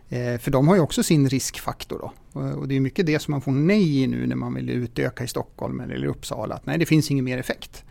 Eh, 0.09 0.37
för 0.37 0.51
de 0.51 0.67
har 0.67 0.75
ju 0.75 0.81
också 0.81 1.03
sin 1.03 1.29
riskfaktor 1.29 1.99
då. 1.99 2.39
Och 2.39 2.67
det 2.67 2.75
är 2.75 2.79
mycket 2.79 3.05
det 3.05 3.19
som 3.19 3.31
man 3.31 3.41
får 3.41 3.51
nej 3.51 4.03
i 4.03 4.07
nu 4.07 4.27
när 4.27 4.35
man 4.35 4.53
vill 4.53 4.69
utöka 4.69 5.23
i 5.23 5.27
Stockholm 5.27 5.79
eller 5.79 6.07
Uppsala. 6.07 6.55
Att 6.55 6.65
nej, 6.65 6.77
det 6.77 6.85
finns 6.85 7.11
ingen 7.11 7.25
mer 7.25 7.37
effekt. 7.37 7.83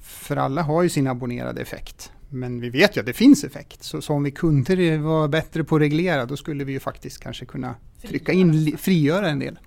För 0.00 0.36
alla 0.36 0.62
har 0.62 0.82
ju 0.82 0.88
sin 0.88 1.06
abonnerade 1.06 1.60
effekt. 1.60 2.12
Men 2.28 2.60
vi 2.60 2.70
vet 2.70 2.96
ju 2.96 3.00
att 3.00 3.06
det 3.06 3.12
finns 3.12 3.44
effekt. 3.44 3.82
Så, 3.82 4.02
så 4.02 4.14
om 4.14 4.22
vi 4.22 4.30
kunde 4.30 4.98
vara 4.98 5.28
bättre 5.28 5.64
på 5.64 5.76
att 5.76 5.82
reglera 5.82 6.26
då 6.26 6.36
skulle 6.36 6.64
vi 6.64 6.72
ju 6.72 6.80
faktiskt 6.80 7.20
kanske 7.20 7.44
kunna 7.44 7.74
trycka 8.02 8.32
in, 8.32 8.76
frigöra 8.78 9.28
en 9.28 9.38
del. 9.38 9.58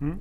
Mm. 0.00 0.18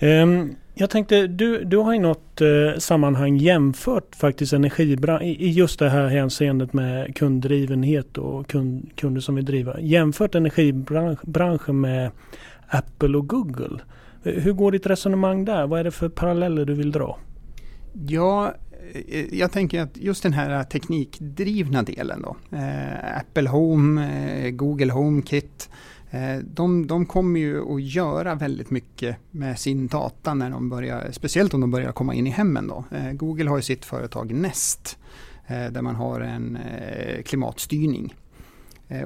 Um, 0.00 0.56
jag 0.74 0.90
tänkte, 0.90 1.26
du, 1.26 1.64
du 1.64 1.76
har 1.76 1.94
i 1.94 1.98
något 1.98 2.40
eh, 2.40 2.78
sammanhang 2.78 3.36
jämfört 3.36 4.16
faktiskt 4.16 4.52
energibranschen 4.52 5.26
i 5.26 5.50
just 5.50 5.78
det 5.78 5.90
här 5.90 6.08
hänseendet 6.08 6.72
med 6.72 7.16
kunddrivenhet 7.16 8.18
och 8.18 8.46
kund, 8.46 8.90
kunder 8.96 9.20
som 9.20 9.34
vill 9.34 9.44
driva. 9.44 9.80
Jämfört 9.80 10.34
energibranschen 10.34 11.80
med 11.80 12.10
Apple 12.68 13.18
och 13.18 13.28
Google. 13.28 13.78
Hur 14.22 14.52
går 14.52 14.72
ditt 14.72 14.86
resonemang 14.86 15.44
där? 15.44 15.66
Vad 15.66 15.80
är 15.80 15.84
det 15.84 15.90
för 15.90 16.08
paralleller 16.08 16.64
du 16.64 16.74
vill 16.74 16.92
dra? 16.92 17.18
Ja, 18.08 18.54
eh, 19.08 19.34
jag 19.34 19.52
tänker 19.52 19.80
att 19.80 19.96
just 19.96 20.22
den 20.22 20.32
här 20.32 20.64
teknikdrivna 20.64 21.82
delen 21.82 22.22
då. 22.22 22.56
Eh, 22.56 23.18
Apple 23.18 23.48
Home, 23.48 24.50
Google 24.50 24.92
HomeKit 24.92 25.68
Eh, 25.70 25.97
Eh, 26.10 26.38
de, 26.38 26.86
de 26.86 27.06
kommer 27.06 27.40
ju 27.40 27.74
att 27.74 27.82
göra 27.82 28.34
väldigt 28.34 28.70
mycket 28.70 29.16
med 29.30 29.58
sin 29.58 29.86
data 29.86 30.34
när 30.34 30.50
de 30.50 30.68
börjar, 30.68 31.08
speciellt 31.12 31.54
om 31.54 31.60
de 31.60 31.70
börjar 31.70 31.92
komma 31.92 32.14
in 32.14 32.26
i 32.26 32.30
hemmen. 32.30 32.66
Då. 32.66 32.84
Eh, 32.96 33.12
Google 33.12 33.50
har 33.50 33.56
ju 33.56 33.62
sitt 33.62 33.84
företag 33.84 34.32
Nest 34.32 34.98
eh, 35.46 35.66
där 35.66 35.82
man 35.82 35.94
har 35.94 36.20
en 36.20 36.58
klimatstyrning. 37.24 38.14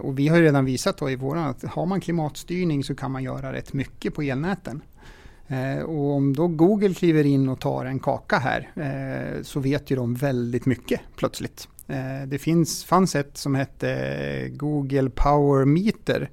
Och 0.01 0.19
vi 0.19 0.29
har 0.29 0.41
redan 0.41 0.65
visat 0.65 0.99
då 0.99 1.11
i 1.11 1.17
våran 1.17 1.49
att 1.49 1.65
har 1.65 1.87
man 1.87 2.01
klimatstyrning 2.01 2.85
så 2.85 2.95
kan 2.95 3.11
man 3.11 3.23
göra 3.23 3.53
rätt 3.53 3.73
mycket 3.73 4.15
på 4.15 4.23
elnäten. 4.23 4.83
Och 5.87 6.15
om 6.15 6.37
då 6.37 6.49
Google 6.49 6.95
kliver 6.95 7.25
in 7.25 7.49
och 7.49 7.61
tar 7.61 7.85
en 7.85 7.99
kaka 7.99 8.38
här 8.38 8.71
så 9.43 9.61
vet 9.61 9.91
ju 9.91 9.97
de 9.97 10.15
väldigt 10.15 10.67
mycket 10.67 11.01
plötsligt. 11.17 11.69
Det 12.27 12.38
finns, 12.41 12.85
fanns 12.85 13.17
ett 13.17 13.37
som 13.37 13.55
hette 13.55 14.49
Google 14.49 15.11
Power 15.11 15.65
Meter 15.65 16.31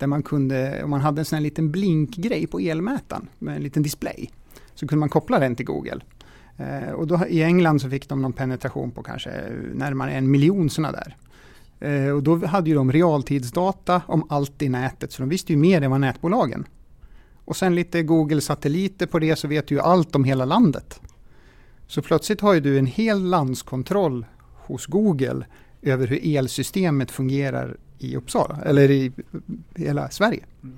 där 0.00 0.06
man 0.06 0.22
kunde, 0.22 0.84
om 0.84 0.90
man 0.90 1.00
hade 1.00 1.20
en 1.20 1.24
sån 1.24 1.36
här 1.36 1.42
liten 1.42 1.70
blinkgrej 1.70 2.46
på 2.46 2.58
elmätaren 2.60 3.28
med 3.38 3.56
en 3.56 3.62
liten 3.62 3.82
display, 3.82 4.30
så 4.74 4.86
kunde 4.86 5.00
man 5.00 5.08
koppla 5.08 5.38
den 5.38 5.56
till 5.56 5.66
Google. 5.66 6.00
Eh, 6.56 6.90
och 6.90 7.06
då, 7.06 7.26
I 7.28 7.42
England 7.42 7.80
så 7.80 7.90
fick 7.90 8.08
de 8.08 8.22
någon 8.22 8.32
penetration 8.32 8.90
på 8.90 9.02
kanske 9.02 9.30
närmare 9.74 10.12
en 10.12 10.30
miljon 10.30 10.70
sådana 10.70 10.92
där. 10.92 11.16
Eh, 11.80 12.10
och 12.10 12.22
då 12.22 12.46
hade 12.46 12.70
ju 12.70 12.76
de 12.76 12.92
realtidsdata 12.92 14.02
om 14.06 14.26
allt 14.28 14.62
i 14.62 14.68
nätet, 14.68 15.12
så 15.12 15.22
de 15.22 15.28
visste 15.28 15.52
ju 15.52 15.58
mer 15.58 15.82
än 15.82 15.90
vad 15.90 16.00
nätbolagen. 16.00 16.66
Och 17.44 17.56
sen 17.56 17.74
lite 17.74 18.02
Google-satelliter 18.02 19.06
på 19.06 19.18
det 19.18 19.36
så 19.36 19.48
vet 19.48 19.68
du 19.68 19.74
ju 19.74 19.80
allt 19.80 20.16
om 20.16 20.24
hela 20.24 20.44
landet. 20.44 21.00
Så 21.86 22.02
plötsligt 22.02 22.40
har 22.40 22.54
ju 22.54 22.60
du 22.60 22.78
en 22.78 22.86
hel 22.86 23.22
landskontroll 23.22 24.26
hos 24.66 24.86
Google 24.86 25.46
över 25.82 26.06
hur 26.06 26.36
elsystemet 26.36 27.10
fungerar 27.10 27.76
i 28.00 28.16
Uppsala, 28.16 28.58
eller 28.64 28.90
i 28.90 29.12
hela 29.74 30.10
Sverige. 30.10 30.44
Mm. 30.62 30.76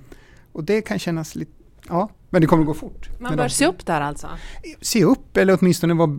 Och 0.52 0.64
det 0.64 0.82
kan 0.82 0.98
kännas 0.98 1.34
lite, 1.34 1.52
ja, 1.88 2.08
men 2.30 2.40
det 2.40 2.46
kommer 2.46 2.64
gå 2.64 2.74
fort. 2.74 3.08
Man 3.18 3.36
bör 3.36 3.44
de, 3.44 3.50
se 3.50 3.66
upp 3.66 3.86
där 3.86 4.00
alltså? 4.00 4.28
Se 4.80 5.04
upp 5.04 5.36
eller 5.36 5.58
åtminstone 5.60 5.94
vara 5.94 6.18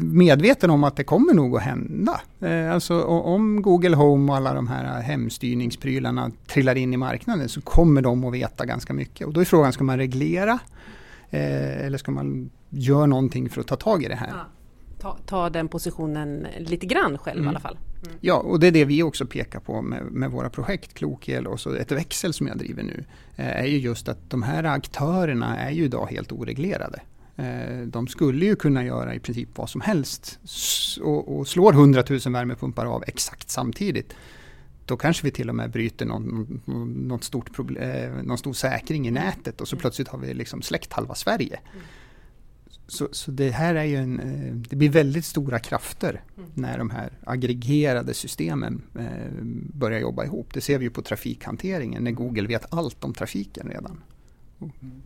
medveten 0.00 0.70
om 0.70 0.84
att 0.84 0.96
det 0.96 1.04
kommer 1.04 1.34
nog 1.34 1.56
att 1.56 1.62
hända. 1.62 2.20
Eh, 2.40 2.72
alltså 2.72 3.02
om 3.04 3.62
Google 3.62 3.96
Home 3.96 4.32
och 4.32 4.36
alla 4.36 4.54
de 4.54 4.68
här 4.68 5.00
hemstyrningsprylarna 5.00 6.30
trillar 6.46 6.74
in 6.74 6.94
i 6.94 6.96
marknaden 6.96 7.48
så 7.48 7.60
kommer 7.60 8.02
de 8.02 8.24
att 8.24 8.34
veta 8.34 8.66
ganska 8.66 8.92
mycket. 8.92 9.26
Och 9.26 9.32
då 9.32 9.40
är 9.40 9.44
frågan, 9.44 9.72
ska 9.72 9.84
man 9.84 9.98
reglera? 9.98 10.58
Eh, 11.30 11.86
eller 11.86 11.98
ska 11.98 12.10
man 12.10 12.50
göra 12.68 13.06
någonting 13.06 13.50
för 13.50 13.60
att 13.60 13.66
ta 13.66 13.76
tag 13.76 14.02
i 14.02 14.08
det 14.08 14.14
här? 14.14 14.28
Ja 14.28 14.44
ta, 14.98 15.18
ta 15.26 15.50
den 15.50 15.68
positionen 15.68 16.46
lite 16.58 16.86
grann 16.86 17.18
själv 17.18 17.38
mm. 17.38 17.46
i 17.46 17.48
alla 17.48 17.60
fall. 17.60 17.78
Mm. 18.06 18.18
Ja, 18.20 18.34
och 18.34 18.60
det 18.60 18.66
är 18.66 18.72
det 18.72 18.84
vi 18.84 19.02
också 19.02 19.26
pekar 19.26 19.60
på 19.60 19.82
med, 19.82 20.02
med 20.02 20.30
våra 20.30 20.50
projekt, 20.50 20.94
Klokel 20.94 21.46
och 21.46 21.60
så 21.60 21.74
ett 21.74 21.92
växel 21.92 22.32
som 22.32 22.46
jag 22.46 22.58
driver 22.58 22.82
nu, 22.82 23.04
eh, 23.36 23.60
är 23.60 23.66
ju 23.66 23.78
just 23.78 24.08
att 24.08 24.30
de 24.30 24.42
här 24.42 24.64
aktörerna 24.64 25.58
är 25.58 25.70
ju 25.70 25.84
idag 25.84 26.06
helt 26.06 26.32
oreglerade. 26.32 27.00
Eh, 27.36 27.86
de 27.86 28.06
skulle 28.06 28.46
ju 28.46 28.56
kunna 28.56 28.84
göra 28.84 29.14
i 29.14 29.20
princip 29.20 29.48
vad 29.54 29.70
som 29.70 29.80
helst 29.80 30.38
och, 31.00 31.38
och 31.38 31.48
slår 31.48 31.72
100 31.72 32.04
000 32.08 32.18
värmepumpar 32.32 32.86
av 32.86 33.04
exakt 33.06 33.50
samtidigt 33.50 34.14
då 34.88 34.96
kanske 34.96 35.24
vi 35.24 35.30
till 35.30 35.48
och 35.48 35.54
med 35.54 35.70
bryter 35.70 36.06
någon, 36.06 36.60
någon, 37.08 37.22
stort 37.22 37.54
problem, 37.54 37.82
eh, 37.82 38.22
någon 38.22 38.38
stor 38.38 38.52
säkring 38.52 39.08
i 39.08 39.10
nätet 39.10 39.60
och 39.60 39.68
så 39.68 39.76
mm. 39.76 39.80
plötsligt 39.80 40.08
har 40.08 40.18
vi 40.18 40.34
liksom 40.34 40.62
släckt 40.62 40.92
halva 40.92 41.14
Sverige. 41.14 41.60
Så, 42.90 43.08
så, 43.12 43.30
det 43.30 43.50
här 43.50 43.74
är 43.74 43.84
ju 43.84 43.96
en, 43.96 44.20
eh, 44.20 44.54
det 44.54 44.76
blir 44.76 44.90
väldigt 44.90 45.24
stora 45.24 45.58
krafter 45.58 46.22
mm. 46.36 46.50
när 46.54 46.78
de 46.78 46.90
här 46.90 47.12
aggregerade 47.24 48.14
systemen 48.14 48.82
eh, 48.98 49.42
börjar 49.74 50.00
jobba 50.00 50.24
ihop. 50.24 50.54
Det 50.54 50.60
ser 50.60 50.78
vi 50.78 50.84
ju 50.84 50.90
på 50.90 51.02
trafikhanteringen 51.02 52.04
när 52.04 52.10
Google 52.10 52.48
vet 52.48 52.74
allt 52.74 53.04
om 53.04 53.14
trafiken 53.14 53.68
redan. 53.68 54.00
Mm. 54.60 55.02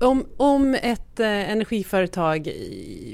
Om, 0.00 0.26
om 0.36 0.74
ett 0.74 1.20
energiföretag 1.20 2.52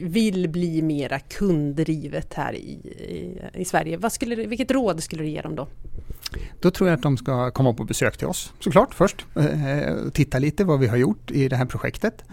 vill 0.02 0.48
bli 0.48 0.82
mera 0.82 1.18
kunddrivet 1.18 2.34
här 2.34 2.52
i, 2.52 2.70
i, 2.70 3.40
i 3.54 3.64
Sverige, 3.64 3.96
vad 3.96 4.12
skulle, 4.12 4.34
vilket 4.34 4.70
råd 4.70 5.02
skulle 5.02 5.22
du 5.22 5.28
ge 5.28 5.42
dem 5.42 5.56
då? 5.56 5.68
Då 6.60 6.70
tror 6.70 6.88
jag 6.88 6.96
att 6.96 7.02
de 7.02 7.16
ska 7.16 7.50
komma 7.50 7.74
på 7.74 7.84
besök 7.84 8.16
till 8.16 8.26
oss 8.26 8.52
såklart 8.60 8.94
först. 8.94 9.26
Eh, 9.34 9.66
eh, 9.66 10.08
titta 10.12 10.38
lite 10.38 10.64
vad 10.64 10.80
vi 10.80 10.86
har 10.86 10.96
gjort 10.96 11.30
i 11.30 11.48
det 11.48 11.56
här 11.56 11.64
projektet. 11.64 12.24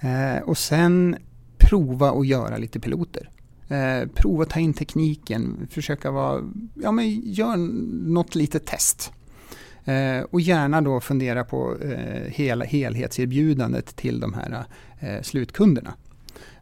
Eh, 0.00 0.42
och 0.42 0.58
sen 0.58 1.16
prova 1.58 2.10
att 2.10 2.26
göra 2.26 2.56
lite 2.56 2.80
piloter. 2.80 3.30
Eh, 3.68 4.08
prova 4.14 4.42
att 4.42 4.50
ta 4.50 4.60
in 4.60 4.74
tekniken, 4.74 5.68
försöka 5.70 6.10
vara, 6.10 6.42
ja 6.74 6.92
men 6.92 7.20
gör 7.24 7.56
något 8.12 8.34
litet 8.34 8.66
test. 8.66 9.12
Eh, 9.84 10.20
och 10.30 10.40
gärna 10.40 10.80
då 10.80 11.00
fundera 11.00 11.44
på 11.44 11.76
eh, 11.82 12.30
hela 12.32 12.64
helhetserbjudandet 12.64 13.96
till 13.96 14.20
de 14.20 14.34
här 14.34 14.64
eh, 15.00 15.22
slutkunderna. 15.22 15.94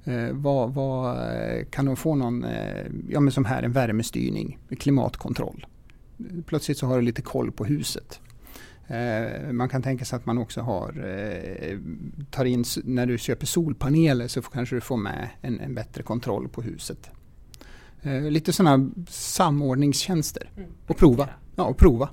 Eh, 0.04 0.28
vad, 0.32 0.74
vad, 0.74 1.18
kan 1.70 1.84
de 1.84 1.96
få 1.96 2.14
någon, 2.14 2.44
eh, 2.44 2.84
ja 3.08 3.20
men 3.20 3.32
som 3.32 3.44
här 3.44 3.62
en 3.62 3.72
värmestyrning, 3.72 4.58
klimatkontroll. 4.78 5.66
Plötsligt 6.46 6.78
så 6.78 6.86
har 6.86 6.96
du 6.96 7.02
lite 7.02 7.22
koll 7.22 7.52
på 7.52 7.64
huset. 7.64 8.20
Eh, 8.86 9.52
man 9.52 9.68
kan 9.68 9.82
tänka 9.82 10.04
sig 10.04 10.16
att 10.16 10.26
man 10.26 10.38
också 10.38 10.60
har, 10.60 10.92
tar 12.30 12.44
in, 12.44 12.64
när 12.84 13.06
du 13.06 13.18
köper 13.18 13.46
solpaneler 13.46 14.28
så 14.28 14.42
kanske 14.42 14.76
du 14.76 14.80
får 14.80 14.96
med 14.96 15.28
en, 15.42 15.60
en 15.60 15.74
bättre 15.74 16.02
kontroll 16.02 16.48
på 16.48 16.62
huset. 16.62 17.10
lite 18.30 18.52
sådana 18.52 18.90
samordningstjänster. 19.08 20.50
Mm. 20.56 20.70
Och 20.86 20.96
prova. 20.96 21.28
Ja, 21.56 21.64
och 21.64 21.76
prova. 21.76 22.08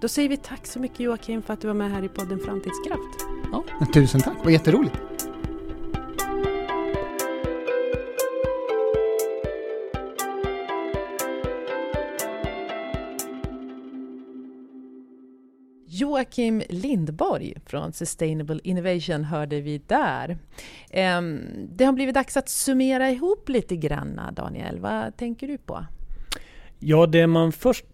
Då 0.00 0.08
säger 0.08 0.28
vi 0.28 0.36
tack 0.36 0.66
så 0.66 0.80
mycket 0.80 1.00
Joakim 1.00 1.42
för 1.42 1.52
att 1.52 1.60
du 1.60 1.66
var 1.66 1.74
med 1.74 1.90
här 1.90 2.04
i 2.04 2.08
podden 2.08 2.38
Framtidskraft. 2.38 3.26
Ja, 3.52 3.64
tusen 3.94 4.20
tack, 4.20 4.36
det 4.38 4.44
var 4.44 4.50
jätteroligt. 4.50 5.13
Joakim 16.34 16.62
Lindborg 16.68 17.54
från 17.66 17.92
Sustainable 17.92 18.60
Innovation 18.64 19.24
hörde 19.24 19.60
vi 19.60 19.78
där. 19.78 20.38
Ehm, 20.90 21.40
det 21.68 21.84
har 21.84 21.92
blivit 21.92 22.14
dags 22.14 22.36
att 22.36 22.48
summera 22.48 23.10
ihop 23.10 23.48
lite 23.48 23.76
grann, 23.76 24.20
Daniel. 24.32 24.78
Vad 24.80 25.16
tänker 25.16 25.48
du 25.48 25.58
på? 25.58 25.84
Ja, 26.78 27.06
det 27.06 27.26
man 27.26 27.52
först 27.52 27.84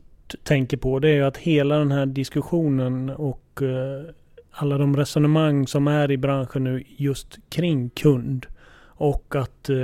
tänker 0.42 0.76
på 0.76 0.98
det 0.98 1.08
är 1.08 1.14
ju 1.14 1.24
att 1.24 1.36
hela 1.36 1.78
den 1.78 1.92
här 1.92 2.06
diskussionen 2.06 3.10
och 3.10 3.62
eh, 3.62 4.14
alla 4.50 4.78
de 4.78 4.96
resonemang 4.96 5.66
som 5.66 5.88
är 5.88 6.10
i 6.10 6.16
branschen 6.16 6.64
nu 6.64 6.84
just 6.86 7.38
kring 7.48 7.90
kund 7.90 8.46
och 8.82 9.34
att 9.36 9.68
eh, 9.68 9.76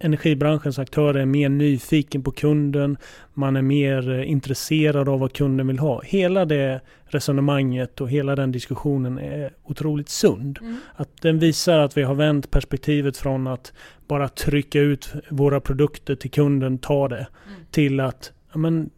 energibranschens 0.00 0.78
aktörer 0.78 1.20
är 1.20 1.26
mer 1.26 1.48
nyfiken 1.48 2.22
på 2.22 2.32
kunden. 2.32 2.96
Man 3.34 3.56
är 3.56 3.62
mer 3.62 4.10
eh, 4.10 4.30
intresserad 4.30 5.08
av 5.08 5.20
vad 5.20 5.32
kunden 5.32 5.66
vill 5.66 5.78
ha. 5.78 6.02
Hela 6.04 6.44
det 6.44 6.80
resonemanget 7.04 8.00
och 8.00 8.10
hela 8.10 8.36
den 8.36 8.52
diskussionen 8.52 9.18
är 9.18 9.52
otroligt 9.64 10.08
sund. 10.08 10.58
Mm. 10.60 10.76
Att 10.94 11.22
den 11.22 11.38
visar 11.38 11.78
att 11.78 11.96
vi 11.96 12.02
har 12.02 12.14
vänt 12.14 12.50
perspektivet 12.50 13.16
från 13.16 13.46
att 13.46 13.72
bara 14.08 14.28
trycka 14.28 14.80
ut 14.80 15.12
våra 15.28 15.60
produkter 15.60 16.14
till 16.14 16.30
kunden, 16.30 16.78
ta 16.78 17.08
det, 17.08 17.16
mm. 17.16 17.60
till 17.70 18.00
att 18.00 18.32
ja, 18.52 18.58
men, 18.58 18.90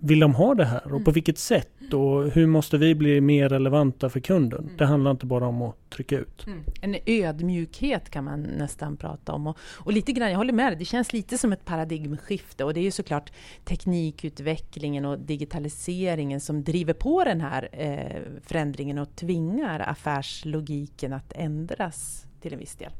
vill 0.00 0.20
de 0.20 0.34
ha 0.34 0.54
det 0.54 0.64
här 0.64 0.84
och 0.84 0.90
på 0.90 0.96
mm. 0.96 1.12
vilket 1.12 1.38
sätt 1.38 1.94
och 1.94 2.30
hur 2.30 2.46
måste 2.46 2.78
vi 2.78 2.94
bli 2.94 3.20
mer 3.20 3.48
relevanta 3.48 4.10
för 4.10 4.20
kunden? 4.20 4.64
Mm. 4.64 4.76
Det 4.76 4.86
handlar 4.86 5.10
inte 5.10 5.26
bara 5.26 5.46
om 5.46 5.62
att 5.62 5.90
trycka 5.90 6.18
ut. 6.18 6.46
Mm. 6.46 6.64
En 6.80 6.96
ödmjukhet 7.06 8.10
kan 8.10 8.24
man 8.24 8.42
nästan 8.42 8.96
prata 8.96 9.32
om 9.32 9.46
och, 9.46 9.58
och 9.76 9.92
lite 9.92 10.12
grann, 10.12 10.30
jag 10.30 10.36
håller 10.36 10.52
med 10.52 10.72
dig, 10.72 10.78
det 10.78 10.84
känns 10.84 11.12
lite 11.12 11.38
som 11.38 11.52
ett 11.52 11.64
paradigmskifte 11.64 12.64
och 12.64 12.74
det 12.74 12.80
är 12.80 12.84
ju 12.84 12.90
såklart 12.90 13.32
teknikutvecklingen 13.64 15.04
och 15.04 15.18
digitaliseringen 15.18 16.40
som 16.40 16.64
driver 16.64 16.92
på 16.92 17.24
den 17.24 17.40
här 17.40 17.68
eh, 17.72 18.40
förändringen 18.42 18.98
och 18.98 19.16
tvingar 19.16 19.80
affärslogiken 19.80 21.12
att 21.12 21.32
ändras 21.32 22.26
till 22.40 22.52
en 22.52 22.58
viss 22.58 22.76
del. 22.76 22.92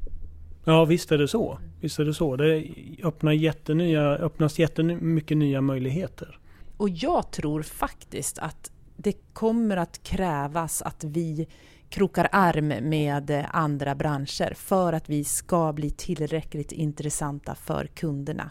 Ja 0.64 0.84
visst 0.84 1.12
är 1.12 1.18
det 1.18 1.28
så. 1.28 1.58
Visst 1.80 1.98
är 1.98 2.04
det 2.04 2.14
så. 2.14 2.36
Det 2.36 2.64
öppnar 3.02 3.32
jättenya, 3.32 4.02
öppnas 4.02 4.58
jättemycket 4.58 5.36
nya 5.36 5.60
möjligheter. 5.60 6.38
Och 6.80 6.88
jag 6.88 7.30
tror 7.30 7.62
faktiskt 7.62 8.38
att 8.38 8.70
det 8.96 9.12
kommer 9.32 9.76
att 9.76 10.02
krävas 10.02 10.82
att 10.82 11.04
vi 11.04 11.48
krokar 11.88 12.28
arm 12.32 12.68
med 12.68 13.46
andra 13.50 13.94
branscher 13.94 14.54
för 14.54 14.92
att 14.92 15.08
vi 15.08 15.24
ska 15.24 15.72
bli 15.72 15.90
tillräckligt 15.90 16.72
intressanta 16.72 17.54
för 17.54 17.86
kunderna. 17.86 18.50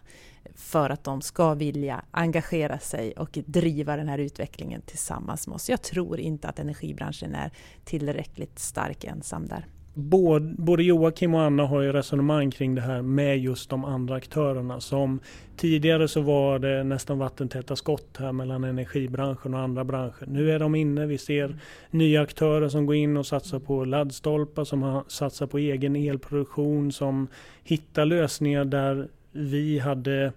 För 0.55 0.89
att 0.89 1.03
de 1.03 1.21
ska 1.21 1.53
vilja 1.53 2.05
engagera 2.11 2.79
sig 2.79 3.11
och 3.11 3.39
driva 3.45 3.95
den 3.95 4.09
här 4.09 4.17
utvecklingen 4.17 4.81
tillsammans 4.81 5.47
med 5.47 5.55
oss. 5.55 5.69
Jag 5.69 5.81
tror 5.81 6.19
inte 6.19 6.47
att 6.47 6.59
energibranschen 6.59 7.35
är 7.35 7.51
tillräckligt 7.83 8.59
stark 8.59 9.03
ensam 9.03 9.47
där 9.47 9.67
både, 9.93 10.53
både 10.57 10.83
Joakim 10.83 11.33
och 11.33 11.41
Anna 11.41 11.65
har 11.65 11.81
ju 11.81 11.91
resonemang 11.91 12.51
kring 12.51 12.75
det 12.75 12.81
här 12.81 13.01
med 13.01 13.39
just 13.39 13.69
de 13.69 13.85
andra 13.85 14.15
aktörerna. 14.15 14.79
Som 14.79 15.19
tidigare 15.57 16.07
så 16.07 16.21
var 16.21 16.59
det 16.59 16.83
nästan 16.83 17.17
vattentäta 17.17 17.75
skott 17.75 18.17
här 18.19 18.31
mellan 18.31 18.63
energibranschen 18.63 19.53
och 19.53 19.59
andra 19.59 19.83
branscher. 19.83 20.25
Nu 20.27 20.51
är 20.51 20.59
de 20.59 20.75
inne, 20.75 21.05
vi 21.05 21.17
ser 21.17 21.55
nya 21.89 22.21
aktörer 22.21 22.69
som 22.69 22.85
går 22.85 22.95
in 22.95 23.17
och 23.17 23.25
satsar 23.25 23.59
på 23.59 23.85
laddstolpar, 23.85 24.63
som 24.63 25.03
satsar 25.07 25.47
på 25.47 25.57
egen 25.57 25.95
elproduktion, 25.95 26.91
som 26.91 27.27
hittar 27.63 28.05
lösningar 28.05 28.65
där 28.65 29.07
vi 29.31 29.79
hade 29.79 30.33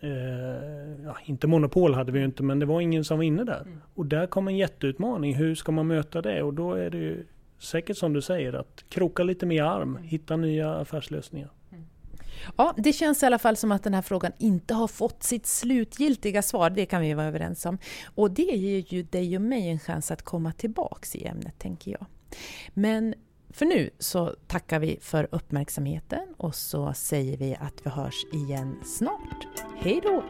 Eh, 0.00 1.04
ja, 1.04 1.16
inte 1.24 1.46
monopol 1.46 1.94
hade 1.94 2.12
vi 2.12 2.18
ju 2.18 2.24
inte 2.24 2.42
men 2.42 2.58
det 2.58 2.66
var 2.66 2.80
ingen 2.80 3.04
som 3.04 3.16
var 3.16 3.24
inne 3.24 3.44
där. 3.44 3.60
Mm. 3.60 3.80
Och 3.94 4.06
där 4.06 4.26
kom 4.26 4.48
en 4.48 4.56
jätteutmaning. 4.56 5.34
Hur 5.34 5.54
ska 5.54 5.72
man 5.72 5.86
möta 5.86 6.22
det? 6.22 6.42
Och 6.42 6.54
då 6.54 6.72
är 6.72 6.90
det 6.90 6.98
ju 6.98 7.24
säkert 7.58 7.96
som 7.96 8.12
du 8.12 8.22
säger, 8.22 8.52
att 8.52 8.84
kroka 8.88 9.22
lite 9.22 9.46
mer 9.46 9.62
arm, 9.62 9.96
mm. 9.96 10.02
hitta 10.02 10.36
nya 10.36 10.74
affärslösningar. 10.74 11.50
Mm. 11.72 11.84
Ja, 12.56 12.74
det 12.76 12.92
känns 12.92 13.22
i 13.22 13.26
alla 13.26 13.38
fall 13.38 13.56
som 13.56 13.72
att 13.72 13.82
den 13.82 13.94
här 13.94 14.02
frågan 14.02 14.32
inte 14.38 14.74
har 14.74 14.88
fått 14.88 15.22
sitt 15.22 15.46
slutgiltiga 15.46 16.42
svar, 16.42 16.70
det 16.70 16.86
kan 16.86 17.02
vi 17.02 17.14
vara 17.14 17.26
överens 17.26 17.66
om. 17.66 17.78
Och 18.14 18.30
det 18.30 18.42
ger 18.42 18.94
ju 18.94 19.02
dig 19.02 19.36
och 19.36 19.42
mig 19.42 19.68
en 19.68 19.78
chans 19.78 20.10
att 20.10 20.22
komma 20.22 20.52
tillbaks 20.52 21.16
i 21.16 21.26
ämnet, 21.26 21.58
tänker 21.58 21.90
jag. 21.90 22.06
Men 22.74 23.14
för 23.50 23.66
nu 23.66 23.90
så 23.98 24.34
tackar 24.46 24.78
vi 24.78 24.98
för 25.00 25.28
uppmärksamheten 25.30 26.34
och 26.36 26.54
så 26.54 26.92
säger 26.92 27.36
vi 27.36 27.56
att 27.60 27.86
vi 27.86 27.90
hörs 27.90 28.24
igen 28.32 28.76
snart. 28.84 29.46
Hej 29.76 30.00
då! 30.02 30.24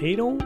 Hej 0.00 0.16
då! 0.16 0.38